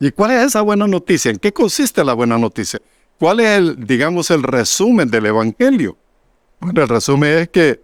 ¿Y 0.00 0.10
cuál 0.10 0.32
es 0.32 0.46
esa 0.46 0.62
buena 0.62 0.86
noticia? 0.86 1.30
¿En 1.30 1.38
qué 1.38 1.52
consiste 1.52 2.04
la 2.04 2.12
buena 2.12 2.36
noticia? 2.36 2.80
¿Cuál 3.18 3.40
es 3.40 3.58
el, 3.58 3.86
digamos, 3.86 4.30
el 4.30 4.42
resumen 4.42 5.10
del 5.10 5.26
Evangelio? 5.26 5.96
Bueno, 6.60 6.82
el 6.82 6.88
resumen 6.88 7.38
es 7.38 7.48
que 7.48 7.80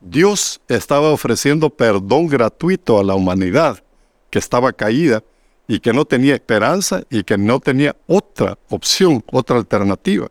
Dios 0.00 0.60
estaba 0.68 1.10
ofreciendo 1.10 1.68
perdón 1.68 2.28
gratuito 2.28 2.98
a 2.98 3.04
la 3.04 3.14
humanidad 3.14 3.82
que 4.30 4.38
estaba 4.38 4.72
caída 4.72 5.22
y 5.68 5.80
que 5.80 5.92
no 5.92 6.04
tenía 6.04 6.34
esperanza 6.34 7.02
y 7.10 7.22
que 7.24 7.36
no 7.36 7.60
tenía 7.60 7.94
otra 8.06 8.58
opción, 8.70 9.22
otra 9.30 9.56
alternativa. 9.56 10.28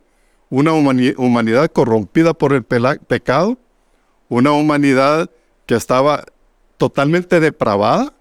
Una 0.48 0.72
humanidad 0.72 1.70
corrompida 1.70 2.34
por 2.34 2.52
el 2.52 2.64
pecado, 2.64 3.56
una 4.30 4.52
humanidad 4.52 5.28
que 5.66 5.74
estaba 5.74 6.24
totalmente 6.78 7.40
depravada, 7.40 8.14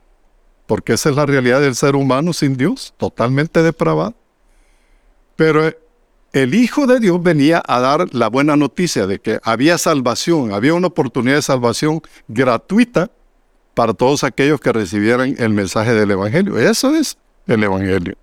porque 0.68 0.94
esa 0.94 1.10
es 1.10 1.16
la 1.16 1.26
realidad 1.26 1.62
del 1.62 1.76
ser 1.76 1.96
humano 1.96 2.34
sin 2.34 2.58
Dios, 2.58 2.94
totalmente 2.98 3.64
depravada 3.64 4.14
Pero 5.36 5.74
el 6.34 6.54
Hijo 6.54 6.86
de 6.86 7.00
Dios 7.00 7.24
venía 7.24 7.64
a 7.66 7.80
dar 7.80 8.14
la 8.14 8.28
buena 8.28 8.58
noticia 8.58 9.08
de 9.08 9.20
que 9.20 9.40
había 9.44 9.78
salvación, 9.78 10.52
había 10.52 10.74
una 10.74 10.88
oportunidad 10.88 11.38
de 11.38 11.42
salvación 11.42 12.02
gratuita 12.28 13.10
para 13.74 13.94
todos 13.94 14.24
aquellos 14.24 14.60
que 14.60 14.74
recibieran 14.74 15.36
el 15.38 15.52
mensaje 15.52 15.94
del 15.94 16.12
Evangelio. 16.12 16.60
Eso 16.60 16.94
es 16.94 17.18
el 17.48 17.64
Evangelio. 17.64 18.16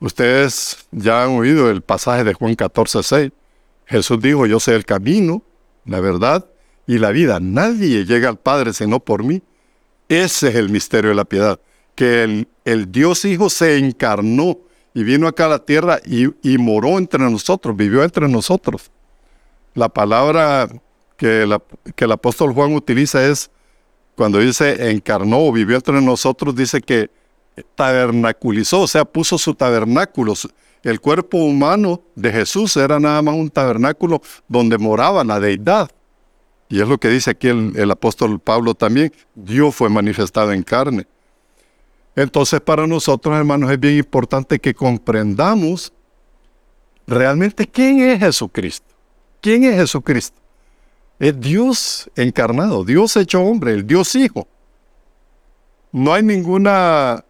Ustedes 0.00 0.86
ya 0.90 1.24
han 1.24 1.30
oído 1.30 1.70
el 1.70 1.82
pasaje 1.82 2.24
de 2.24 2.34
Juan 2.34 2.54
14, 2.54 3.02
6. 3.02 3.32
Jesús 3.86 4.20
dijo, 4.20 4.46
yo 4.46 4.60
soy 4.60 4.74
el 4.74 4.84
camino, 4.84 5.42
la 5.88 6.00
verdad 6.00 6.46
y 6.86 6.98
la 6.98 7.10
vida. 7.10 7.40
Nadie 7.40 8.04
llega 8.04 8.28
al 8.28 8.38
Padre 8.38 8.72
sino 8.72 9.00
por 9.00 9.24
mí. 9.24 9.42
Ese 10.08 10.48
es 10.48 10.54
el 10.54 10.68
misterio 10.70 11.10
de 11.10 11.16
la 11.16 11.24
piedad, 11.24 11.60
que 11.94 12.46
el, 12.64 12.92
Dios 12.92 13.24
Hijo 13.24 13.50
se 13.50 13.76
encarnó 13.76 14.58
y 14.94 15.02
vino 15.02 15.26
acá 15.26 15.46
a 15.46 15.48
la 15.48 15.64
tierra 15.64 16.00
y, 16.04 16.26
y, 16.42 16.56
moró 16.56 16.96
entre 16.96 17.20
nosotros, 17.20 17.76
vivió 17.76 18.02
entre 18.02 18.26
nosotros. 18.26 18.90
La 19.74 19.88
palabra 19.90 20.68
que, 21.16 21.58
que 21.94 22.04
el 22.04 22.12
apóstol 22.12 22.54
Juan 22.54 22.72
utiliza 22.72 23.26
es, 23.26 23.50
cuando 24.16 24.38
dice 24.38 24.90
encarnó 24.90 25.40
o 25.40 25.52
vivió 25.52 25.76
entre 25.76 26.00
nosotros, 26.00 26.56
dice 26.56 26.80
que 26.80 27.10
tabernaculizó, 27.74 28.80
o 28.80 28.86
sea, 28.86 29.04
puso 29.04 29.36
su 29.36 29.54
tabernáculo. 29.54 30.34
El 30.82 31.00
cuerpo 31.00 31.38
humano 31.38 32.02
de 32.14 32.32
Jesús 32.32 32.76
era 32.76 33.00
nada 33.00 33.20
más 33.22 33.34
un 33.34 33.50
tabernáculo 33.50 34.22
donde 34.46 34.78
moraba 34.78 35.24
la 35.24 35.40
deidad. 35.40 35.90
Y 36.68 36.80
es 36.80 36.88
lo 36.88 36.98
que 36.98 37.08
dice 37.08 37.30
aquí 37.30 37.48
el, 37.48 37.90
apóstol 37.90 38.38
Pablo 38.38 38.74
también, 38.74 39.12
Dios 39.34 39.74
fue 39.74 39.88
manifestado 39.88 40.52
en 40.52 40.62
carne. 40.62 41.06
Entonces 42.14 42.60
para 42.60 42.86
nosotros, 42.86 43.36
hermanos, 43.36 43.70
es 43.70 43.80
bien 43.80 43.96
importante 43.96 44.58
que 44.58 44.74
comprendamos 44.74 45.92
realmente 47.06 47.66
quién 47.66 48.00
es 48.00 48.20
Jesucristo. 48.20 48.94
¿Quién 49.40 49.64
es 49.64 49.76
Jesucristo? 49.76 50.36
Es 51.18 51.38
Dios 51.40 52.10
encarnado, 52.16 52.84
Dios 52.84 53.16
hecho 53.16 53.42
hombre, 53.42 53.72
el 53.72 53.86
Dios 53.86 54.14
Hijo. 54.14 54.46
No 55.90 56.12
hay 56.12 56.22
ninguna 56.22 57.24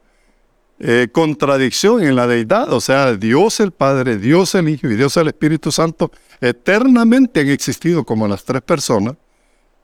eh, 0.81 1.09
contradicción 1.11 2.03
en 2.03 2.15
la 2.15 2.27
deidad, 2.27 2.73
o 2.73 2.81
sea, 2.81 3.15
Dios 3.15 3.59
el 3.61 3.73
Padre, 3.73 4.17
Dios 4.17 4.55
el 4.55 4.69
Hijo 4.69 4.87
y 4.87 4.97
Dios 4.97 5.17
el 5.17 5.29
Espíritu 5.29 5.73
Santo 5.73 6.13
eternamente 6.41 7.41
han 7.41 7.49
existido 7.49 8.05
como 8.05 8.29
las 8.29 8.45
tres 8.45 8.63
personas 8.63 9.17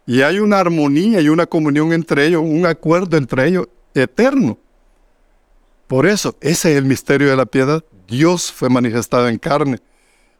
y 0.06 0.22
hay 0.22 0.38
una 0.38 0.60
armonía 0.60 1.20
y 1.20 1.28
una 1.28 1.46
comunión 1.46 1.92
entre 1.92 2.26
ellos, 2.26 2.42
un 2.44 2.66
acuerdo 2.66 3.16
entre 3.16 3.48
ellos 3.48 3.66
eterno. 3.94 4.58
Por 5.86 6.06
eso, 6.06 6.36
ese 6.40 6.72
es 6.72 6.78
el 6.78 6.84
misterio 6.84 7.28
de 7.28 7.36
la 7.36 7.46
piedad. 7.46 7.82
Dios 8.06 8.52
fue 8.52 8.68
manifestado 8.68 9.28
en 9.28 9.38
carne. 9.38 9.78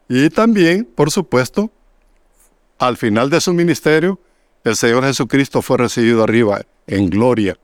Y 0.07 0.29
también, 0.29 0.85
por 0.85 1.11
supuesto, 1.11 1.71
al 2.77 2.97
final 2.97 3.29
de 3.29 3.41
su 3.41 3.53
ministerio, 3.53 4.19
el 4.63 4.75
Señor 4.75 5.03
Jesucristo 5.03 5.61
fue 5.61 5.77
recibido 5.77 6.23
arriba 6.23 6.61
en 6.87 7.09
gloria. 7.09 7.57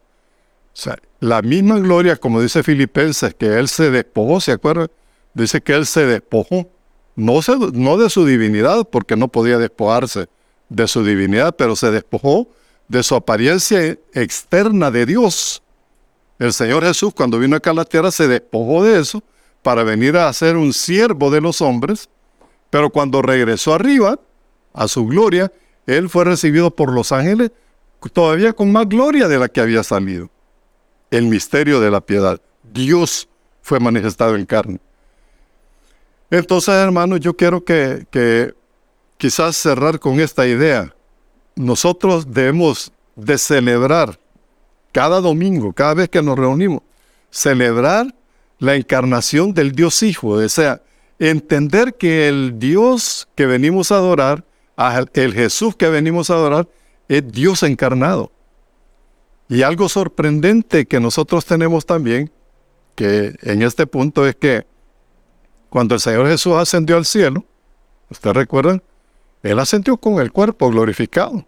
O 0.74 0.78
sea, 0.78 0.98
la 1.20 1.42
misma 1.42 1.80
gloria, 1.80 2.16
como 2.16 2.42
dice 2.42 2.64
Filipenses, 2.64 3.36
que 3.36 3.60
Él 3.60 3.68
se 3.68 3.92
despojó, 3.92 4.40
¿se 4.40 4.54
acuerdan? 4.54 4.90
Dice 5.34 5.62
que 5.62 5.74
Él 5.74 5.86
se 5.86 6.06
despojó, 6.06 6.70
no, 7.16 7.40
no 7.74 7.98
de 7.98 8.10
su 8.10 8.26
divinidad, 8.26 8.88
porque 8.90 9.16
no 9.16 9.28
podía 9.28 9.58
despojarse 9.58 10.28
de 10.70 10.88
su 10.88 11.04
divinidad, 11.04 11.56
pero 11.56 11.76
se 11.76 11.92
despojó 11.92 12.48
de 12.88 13.04
su 13.04 13.16
apariencia 13.16 13.98
externa 14.14 14.92
de 14.92 15.06
Dios. 15.06 15.62
El 16.40 16.54
Señor 16.54 16.84
Jesús, 16.84 17.14
cuando 17.14 17.38
vino 17.38 17.58
acá 17.58 17.72
a 17.72 17.76
la 17.76 17.86
tierra, 17.86 18.12
se 18.12 18.28
despojó 18.28 18.84
de 18.84 19.00
eso 19.00 19.22
para 19.62 19.84
venir 19.84 20.18
a 20.18 20.32
ser 20.34 20.56
un 20.56 20.74
siervo 20.74 21.30
de 21.30 21.42
los 21.42 21.62
hombres, 21.62 22.10
pero 22.70 22.90
cuando 22.90 23.22
regresó 23.22 23.74
arriba, 23.74 24.20
a 24.74 24.88
su 24.88 25.06
gloria, 25.06 25.52
Él 25.86 26.10
fue 26.10 26.24
recibido 26.24 26.72
por 26.72 26.94
los 26.94 27.12
ángeles 27.12 27.52
todavía 28.14 28.54
con 28.54 28.72
más 28.72 28.88
gloria 28.88 29.28
de 29.28 29.38
la 29.38 29.50
que 29.50 29.60
había 29.60 29.84
salido 29.84 30.30
el 31.12 31.28
misterio 31.28 31.80
de 31.80 31.92
la 31.92 32.02
piedad. 32.02 32.42
Dios 32.64 33.28
fue 33.62 33.80
manifestado 33.80 34.36
en 34.36 34.46
carne. 34.46 34.80
Entonces, 36.32 36.74
hermanos, 36.74 37.20
yo 37.20 37.36
quiero 37.36 37.64
que, 37.64 38.08
que 38.10 38.56
quizás 39.18 39.58
cerrar 39.58 40.00
con 40.00 40.20
esta 40.20 40.48
idea. 40.48 40.96
Nosotros 41.56 42.34
debemos 42.34 42.92
de 43.16 43.38
celebrar 43.38 44.18
cada 44.94 45.20
domingo, 45.22 45.74
cada 45.74 45.94
vez 45.94 46.10
que 46.10 46.22
nos 46.22 46.40
reunimos, 46.40 46.82
celebrar 47.30 48.16
la 48.60 48.76
encarnación 48.76 49.54
del 49.54 49.74
Dios 49.74 50.02
Hijo, 50.04 50.30
o 50.30 50.50
sea, 50.50 50.82
entender 51.20 51.96
que 51.96 52.28
el 52.28 52.58
Dios 52.58 53.28
que 53.36 53.46
venimos 53.46 53.92
a 53.92 53.96
adorar, 53.96 54.44
el 55.14 55.34
Jesús 55.34 55.76
que 55.76 55.90
venimos 55.90 56.30
a 56.30 56.36
adorar, 56.36 56.68
es 57.08 57.30
Dios 57.32 57.64
encarnado. 57.64 58.32
Y 59.52 59.64
algo 59.64 59.90
sorprendente 59.90 60.86
que 60.86 61.02
nosotros 61.02 61.44
tenemos 61.44 61.86
también, 61.86 62.32
que 62.96 63.36
en 63.42 63.64
este 63.64 63.86
punto 63.86 64.26
es 64.26 64.34
que 64.38 64.66
cuando 65.70 65.94
el 65.94 66.00
Señor 66.00 66.26
Jesús 66.30 66.54
ascendió 66.54 66.96
al 66.96 67.04
cielo, 67.04 67.44
¿ustedes 68.10 68.34
recuerdan? 68.34 68.82
Él 69.44 69.60
ascendió 69.60 69.98
con 69.98 70.22
el 70.22 70.32
cuerpo 70.32 70.70
glorificado. 70.70 71.46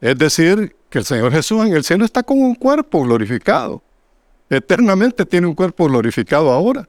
Es 0.00 0.16
decir, 0.16 0.74
que 0.88 1.00
el 1.00 1.04
Señor 1.04 1.30
Jesús 1.30 1.62
en 1.62 1.74
el 1.74 1.84
cielo 1.84 2.06
está 2.06 2.22
con 2.22 2.40
un 2.40 2.54
cuerpo 2.54 3.02
glorificado. 3.02 3.82
Eternamente 4.48 5.26
tiene 5.26 5.48
un 5.48 5.54
cuerpo 5.54 5.84
glorificado 5.88 6.50
ahora. 6.50 6.88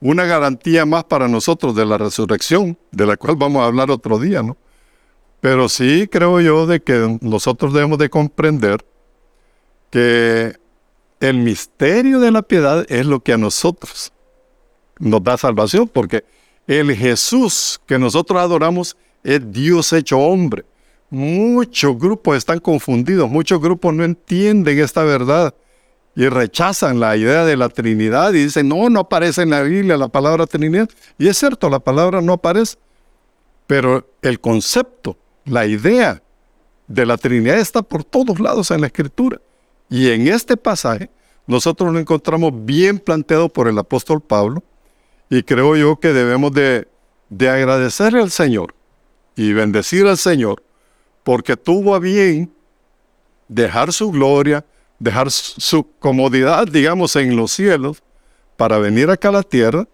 Una 0.00 0.26
garantía 0.26 0.86
más 0.86 1.02
para 1.02 1.26
nosotros 1.26 1.74
de 1.74 1.84
la 1.84 1.98
resurrección, 1.98 2.78
de 2.92 3.06
la 3.06 3.16
cual 3.16 3.34
vamos 3.34 3.62
a 3.62 3.66
hablar 3.66 3.90
otro 3.90 4.20
día, 4.20 4.44
¿no? 4.44 4.56
Pero 5.40 5.68
sí 5.68 6.06
creo 6.08 6.40
yo 6.40 6.68
de 6.68 6.80
que 6.80 7.18
nosotros 7.20 7.72
debemos 7.72 7.98
de 7.98 8.08
comprender 8.08 8.91
que 9.92 10.56
el 11.20 11.36
misterio 11.36 12.18
de 12.18 12.32
la 12.32 12.42
piedad 12.42 12.84
es 12.88 13.04
lo 13.04 13.20
que 13.20 13.34
a 13.34 13.38
nosotros 13.38 14.10
nos 14.98 15.22
da 15.22 15.36
salvación, 15.36 15.86
porque 15.86 16.24
el 16.66 16.96
Jesús 16.96 17.78
que 17.86 17.98
nosotros 17.98 18.40
adoramos 18.40 18.96
es 19.22 19.52
Dios 19.52 19.92
hecho 19.92 20.18
hombre. 20.18 20.64
Muchos 21.10 21.98
grupos 21.98 22.38
están 22.38 22.58
confundidos, 22.58 23.28
muchos 23.28 23.60
grupos 23.60 23.92
no 23.92 24.02
entienden 24.02 24.78
esta 24.78 25.04
verdad 25.04 25.54
y 26.16 26.26
rechazan 26.26 26.98
la 26.98 27.14
idea 27.16 27.44
de 27.44 27.58
la 27.58 27.68
Trinidad 27.68 28.32
y 28.32 28.44
dicen, 28.44 28.68
no, 28.68 28.88
no 28.88 29.00
aparece 29.00 29.42
en 29.42 29.50
la 29.50 29.62
Biblia 29.62 29.98
la 29.98 30.08
palabra 30.08 30.46
Trinidad. 30.46 30.88
Y 31.18 31.28
es 31.28 31.36
cierto, 31.36 31.68
la 31.68 31.80
palabra 31.80 32.22
no 32.22 32.32
aparece, 32.32 32.78
pero 33.66 34.08
el 34.22 34.40
concepto, 34.40 35.18
la 35.44 35.66
idea 35.66 36.22
de 36.86 37.04
la 37.04 37.18
Trinidad 37.18 37.58
está 37.58 37.82
por 37.82 38.04
todos 38.04 38.40
lados 38.40 38.70
en 38.70 38.80
la 38.80 38.86
Escritura. 38.86 39.38
Y 39.92 40.08
en 40.08 40.26
este 40.26 40.56
pasaje 40.56 41.10
nosotros 41.46 41.92
lo 41.92 41.98
encontramos 41.98 42.50
bien 42.64 42.98
planteado 42.98 43.50
por 43.50 43.68
el 43.68 43.78
apóstol 43.78 44.22
Pablo 44.22 44.64
y 45.28 45.42
creo 45.42 45.76
yo 45.76 46.00
que 46.00 46.14
debemos 46.14 46.50
de, 46.52 46.88
de 47.28 47.50
agradecerle 47.50 48.22
al 48.22 48.30
Señor 48.30 48.74
y 49.36 49.52
bendecir 49.52 50.06
al 50.06 50.16
Señor 50.16 50.62
porque 51.24 51.58
tuvo 51.58 51.94
a 51.94 51.98
bien 51.98 52.50
dejar 53.48 53.92
su 53.92 54.10
gloria, 54.10 54.64
dejar 54.98 55.30
su 55.30 55.86
comodidad, 55.98 56.66
digamos, 56.66 57.14
en 57.16 57.36
los 57.36 57.52
cielos, 57.52 58.02
para 58.56 58.78
venir 58.78 59.10
acá 59.10 59.28
a 59.28 59.32
la 59.32 59.42
tierra, 59.42 59.86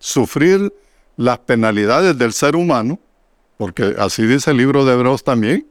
sufrir 0.00 0.74
las 1.16 1.38
penalidades 1.38 2.18
del 2.18 2.32
ser 2.32 2.56
humano, 2.56 2.98
porque 3.56 3.94
así 3.98 4.26
dice 4.26 4.50
el 4.50 4.56
libro 4.56 4.84
de 4.84 4.94
Hebreos 4.94 5.22
también. 5.22 5.64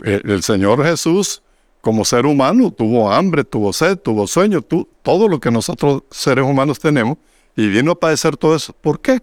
el 0.00 0.42
Señor 0.42 0.84
Jesús 0.84 1.40
como 1.84 2.06
ser 2.06 2.24
humano 2.24 2.72
tuvo 2.72 3.12
hambre, 3.12 3.44
tuvo 3.44 3.70
sed, 3.74 3.98
tuvo 3.98 4.26
sueño, 4.26 4.62
todo 4.62 5.28
lo 5.28 5.38
que 5.38 5.50
nosotros 5.50 6.02
seres 6.10 6.42
humanos 6.42 6.80
tenemos, 6.80 7.18
y 7.54 7.68
vino 7.68 7.92
a 7.92 8.00
padecer 8.00 8.38
todo 8.38 8.56
eso. 8.56 8.72
¿Por 8.72 9.00
qué? 9.00 9.20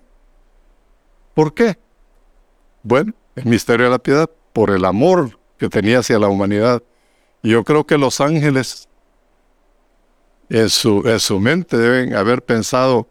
¿Por 1.34 1.56
qué? 1.56 1.80
Bueno, 2.84 3.14
el 3.36 3.46
misterio 3.46 3.88
de 3.88 3.92
la 3.92 3.98
piedad, 3.98 4.30
por 4.54 4.70
el 4.70 4.86
amor 4.86 5.40
que 5.58 5.70
tenía 5.70 6.00
hacia 6.00 6.20
la 6.20 6.28
humanidad. 6.28 6.84
Yo 7.42 7.64
creo 7.64 7.84
que 7.84 7.98
los 7.98 8.22
ángeles 8.22 8.88
en 10.50 10.70
su, 10.70 11.02
en 11.08 11.20
su 11.20 11.40
mente 11.40 11.78
deben 11.78 12.14
haber 12.14 12.44
pensado, 12.44 13.08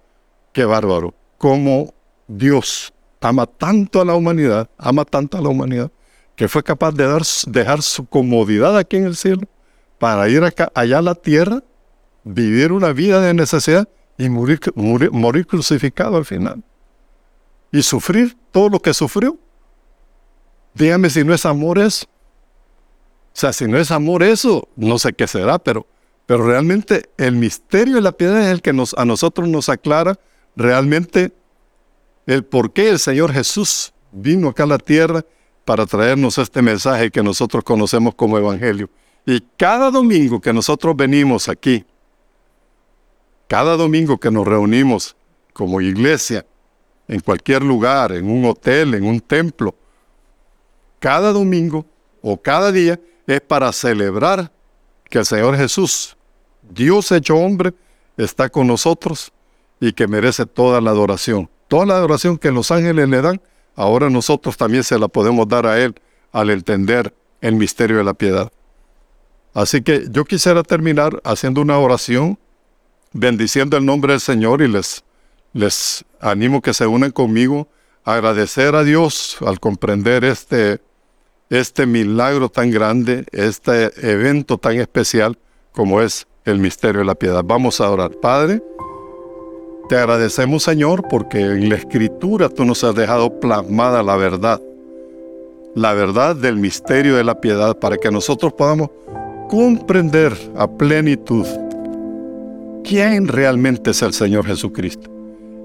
qué 0.53 0.65
bárbaro, 0.65 1.13
cómo 1.39 1.93
Dios 2.29 2.93
ama 3.21 3.47
tanto 3.47 4.01
a 4.01 4.05
la 4.05 4.15
humanidad, 4.15 4.71
ama 4.79 5.05
tanto 5.05 5.39
a 5.39 5.41
la 5.41 5.49
humanidad, 5.49 5.91
que 6.41 6.49
fue 6.49 6.63
capaz 6.63 6.93
de 6.93 7.07
dar, 7.07 7.21
dejar 7.49 7.83
su 7.83 8.07
comodidad 8.07 8.75
aquí 8.79 8.97
en 8.97 9.05
el 9.05 9.15
cielo 9.15 9.43
para 9.99 10.27
ir 10.31 10.43
acá, 10.43 10.73
allá 10.75 10.97
a 10.97 11.03
la 11.03 11.15
tierra, 11.15 11.63
vivir 12.25 12.73
una 12.73 12.95
vida 12.95 13.21
de 13.21 13.35
necesidad 13.35 13.87
y 14.17 14.31
morir, 14.31 14.59
morir, 14.75 15.47
crucificado 15.47 16.17
al 16.17 16.25
final. 16.25 16.65
Y 17.71 17.83
sufrir 17.83 18.39
todo 18.53 18.71
lo 18.71 18.81
que 18.81 18.95
sufrió. 18.95 19.37
Dígame 20.73 21.11
si 21.11 21.25
no 21.25 21.35
es 21.35 21.45
amor 21.45 21.79
eso. 21.79 22.07
O 22.07 23.35
sea, 23.35 23.53
si 23.53 23.67
no 23.67 23.77
es 23.77 23.91
amor 23.91 24.23
eso, 24.23 24.67
no 24.77 24.99
sé 24.99 25.13
qué 25.13 25.27
será, 25.27 25.59
pero, 25.59 25.87
pero 26.25 26.47
realmente 26.47 27.11
el 27.19 27.33
misterio 27.33 27.97
de 27.97 28.01
la 28.01 28.13
piedad 28.13 28.41
es 28.41 28.47
el 28.47 28.63
que 28.63 28.73
nos, 28.73 28.95
a 28.95 29.05
nosotros 29.05 29.47
nos 29.47 29.69
aclara 29.69 30.19
realmente 30.57 31.35
el 32.25 32.47
por 32.47 32.73
qué 32.73 32.89
el 32.89 32.99
Señor 32.99 33.31
Jesús 33.31 33.93
vino 34.11 34.49
acá 34.49 34.63
a 34.63 34.69
la 34.69 34.79
tierra 34.79 35.23
para 35.71 35.87
traernos 35.87 36.37
este 36.37 36.63
mensaje 36.63 37.13
que 37.13 37.23
nosotros 37.23 37.63
conocemos 37.63 38.17
como 38.17 38.37
Evangelio. 38.37 38.91
Y 39.25 39.41
cada 39.57 39.89
domingo 39.93 40.41
que 40.41 40.53
nosotros 40.53 40.97
venimos 40.97 41.49
aquí, 41.49 41.85
cada 43.47 43.77
domingo 43.77 44.19
que 44.19 44.33
nos 44.33 44.49
reunimos 44.49 45.15
como 45.53 45.81
iglesia, 45.81 46.45
en 47.07 47.21
cualquier 47.21 47.63
lugar, 47.63 48.11
en 48.11 48.29
un 48.29 48.47
hotel, 48.47 48.95
en 48.95 49.05
un 49.05 49.21
templo, 49.21 49.73
cada 50.99 51.31
domingo 51.31 51.87
o 52.21 52.37
cada 52.37 52.73
día 52.73 52.99
es 53.25 53.41
para 53.41 53.73
celebrar 53.73 54.51
que 55.09 55.19
el 55.19 55.25
Señor 55.25 55.57
Jesús, 55.57 56.17
Dios 56.69 57.13
hecho 57.13 57.37
hombre, 57.37 57.73
está 58.17 58.49
con 58.49 58.67
nosotros 58.67 59.33
y 59.79 59.93
que 59.93 60.09
merece 60.09 60.47
toda 60.47 60.81
la 60.81 60.91
adoración. 60.91 61.49
Toda 61.69 61.87
la 61.87 61.95
adoración 61.95 62.39
que 62.39 62.51
los 62.51 62.73
ángeles 62.73 63.09
le 63.09 63.23
dan, 63.23 63.41
ahora 63.81 64.11
nosotros 64.11 64.57
también 64.59 64.85
se 64.85 64.99
la 64.99 65.09
podemos 65.09 65.49
dar 65.49 65.67
a 65.67 65.81
Él 65.81 65.95
al 66.33 66.51
entender 66.51 67.15
el 67.41 67.55
misterio 67.55 67.97
de 67.97 68.05
la 68.05 68.13
piedad. 68.13 68.53
Así 69.55 69.81
que 69.81 70.05
yo 70.11 70.25
quisiera 70.27 70.63
terminar 70.63 71.21
haciendo 71.25 71.63
una 71.63 71.79
oración, 71.79 72.39
bendiciendo 73.13 73.79
el 73.79 73.87
nombre 73.87 74.13
del 74.13 74.21
Señor 74.21 74.61
y 74.61 74.69
les, 74.69 75.03
les 75.55 76.05
animo 76.21 76.61
que 76.61 76.75
se 76.75 76.87
unan 76.87 77.11
conmigo 77.11 77.69
a 78.05 78.15
agradecer 78.15 78.75
a 78.75 78.85
Dios 78.85 79.39
al 79.47 79.59
comprender 79.59 80.25
este, 80.25 80.81
este 81.49 81.87
milagro 81.87 82.51
tan 82.51 82.71
grande, 82.71 83.25
este 83.33 83.93
evento 84.07 84.59
tan 84.59 84.79
especial 84.79 85.39
como 85.73 86.03
es 86.03 86.27
el 86.45 86.59
misterio 86.59 87.01
de 87.01 87.07
la 87.07 87.15
piedad. 87.15 87.43
Vamos 87.43 87.81
a 87.81 87.91
orar. 87.91 88.13
Padre, 88.21 88.63
te 89.91 89.97
agradecemos 89.97 90.63
Señor 90.63 91.09
porque 91.09 91.41
en 91.41 91.69
la 91.69 91.75
escritura 91.75 92.49
tú 92.49 92.65
nos 92.65 92.85
has 92.85 92.95
dejado 92.95 93.41
plasmada 93.41 94.05
la 94.05 94.15
verdad, 94.15 94.63
la 95.75 95.95
verdad 95.95 96.37
del 96.37 96.59
misterio 96.59 97.17
de 97.17 97.25
la 97.25 97.41
piedad 97.41 97.77
para 97.77 97.97
que 97.97 98.09
nosotros 98.09 98.53
podamos 98.53 98.91
comprender 99.49 100.33
a 100.57 100.71
plenitud 100.71 101.45
quién 102.85 103.27
realmente 103.27 103.91
es 103.91 104.01
el 104.03 104.13
Señor 104.13 104.47
Jesucristo. 104.47 105.11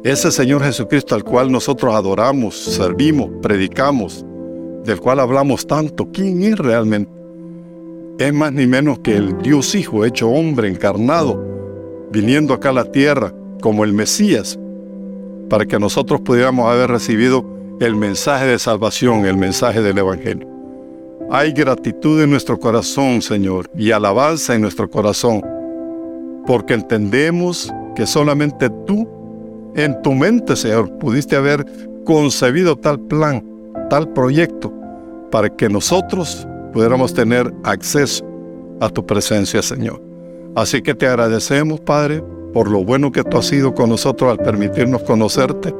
Ese 0.03 0.31
Señor 0.31 0.63
Jesucristo 0.63 1.13
al 1.13 1.23
cual 1.23 1.51
nosotros 1.51 1.93
adoramos, 1.93 2.57
servimos, 2.57 3.29
predicamos, 3.43 4.25
del 4.85 4.99
cual 5.01 5.19
hablamos 5.19 5.67
tanto, 5.67 6.09
¿quién 6.11 6.41
es 6.41 6.57
realmente? 6.57 7.11
Es 8.17 8.33
más 8.33 8.51
ni 8.51 8.65
menos 8.65 8.97
que 8.97 9.17
el 9.17 9.37
Dios 9.43 9.75
Hijo 9.75 10.03
hecho 10.03 10.27
hombre 10.29 10.67
encarnado, 10.67 11.39
viniendo 12.11 12.55
acá 12.55 12.69
a 12.69 12.73
la 12.73 12.91
tierra 12.91 13.31
como 13.61 13.83
el 13.83 13.93
Mesías, 13.93 14.59
para 15.49 15.65
que 15.65 15.79
nosotros 15.79 16.21
pudiéramos 16.21 16.69
haber 16.69 16.89
recibido 16.89 17.45
el 17.79 17.95
mensaje 17.95 18.45
de 18.45 18.59
salvación, 18.59 19.25
el 19.25 19.37
mensaje 19.37 19.81
del 19.81 19.97
Evangelio. 19.97 20.47
Hay 21.29 21.51
gratitud 21.51 22.21
en 22.21 22.29
nuestro 22.29 22.59
corazón, 22.59 23.21
Señor, 23.21 23.69
y 23.75 23.91
alabanza 23.91 24.55
en 24.55 24.61
nuestro 24.61 24.89
corazón, 24.89 25.43
porque 26.45 26.75
entendemos 26.75 27.73
que 27.95 28.05
solamente 28.05 28.69
tú, 28.85 29.07
en 29.75 30.01
tu 30.01 30.13
mente, 30.13 30.55
Señor, 30.55 30.97
pudiste 30.99 31.35
haber 31.35 31.65
concebido 32.05 32.75
tal 32.75 32.99
plan, 32.99 33.43
tal 33.89 34.09
proyecto, 34.13 34.71
para 35.31 35.49
que 35.49 35.67
nosotros 35.67 36.47
pudiéramos 36.71 37.13
tener 37.13 37.51
acceso 37.63 38.23
a 38.79 38.89
tu 38.89 39.05
presencia, 39.05 39.61
Señor. 39.61 40.01
Así 40.55 40.81
que 40.81 40.93
te 40.93 41.07
agradecemos, 41.07 41.79
Padre, 41.81 42.23
por 42.55 42.71
lo 42.71 42.85
bueno 42.85 43.11
que 43.11 43.21
tú 43.21 43.37
has 43.37 43.47
sido 43.47 43.75
con 43.75 43.89
nosotros 43.89 44.31
al 44.31 44.37
permitirnos 44.37 45.03
conocerte 45.03 45.75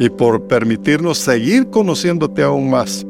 y 0.00 0.10
por 0.10 0.48
permitirnos 0.48 1.16
seguir 1.16 1.70
conociéndote 1.70 2.42
aún 2.42 2.70
más 2.70 3.06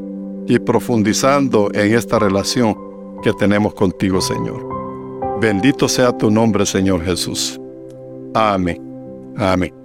y 0.47 0.59
profundizando 0.59 1.71
en 1.73 1.95
esta 1.95 2.19
relación 2.19 2.77
que 3.23 3.33
tenemos 3.33 3.73
contigo, 3.73 4.21
Señor. 4.21 4.63
Bendito 5.41 5.89
sea 5.89 6.13
tu 6.13 6.31
nombre, 6.31 6.67
Señor 6.67 7.03
Jesús. 7.03 7.59
Amén. 8.35 8.79
Amén. 9.39 9.78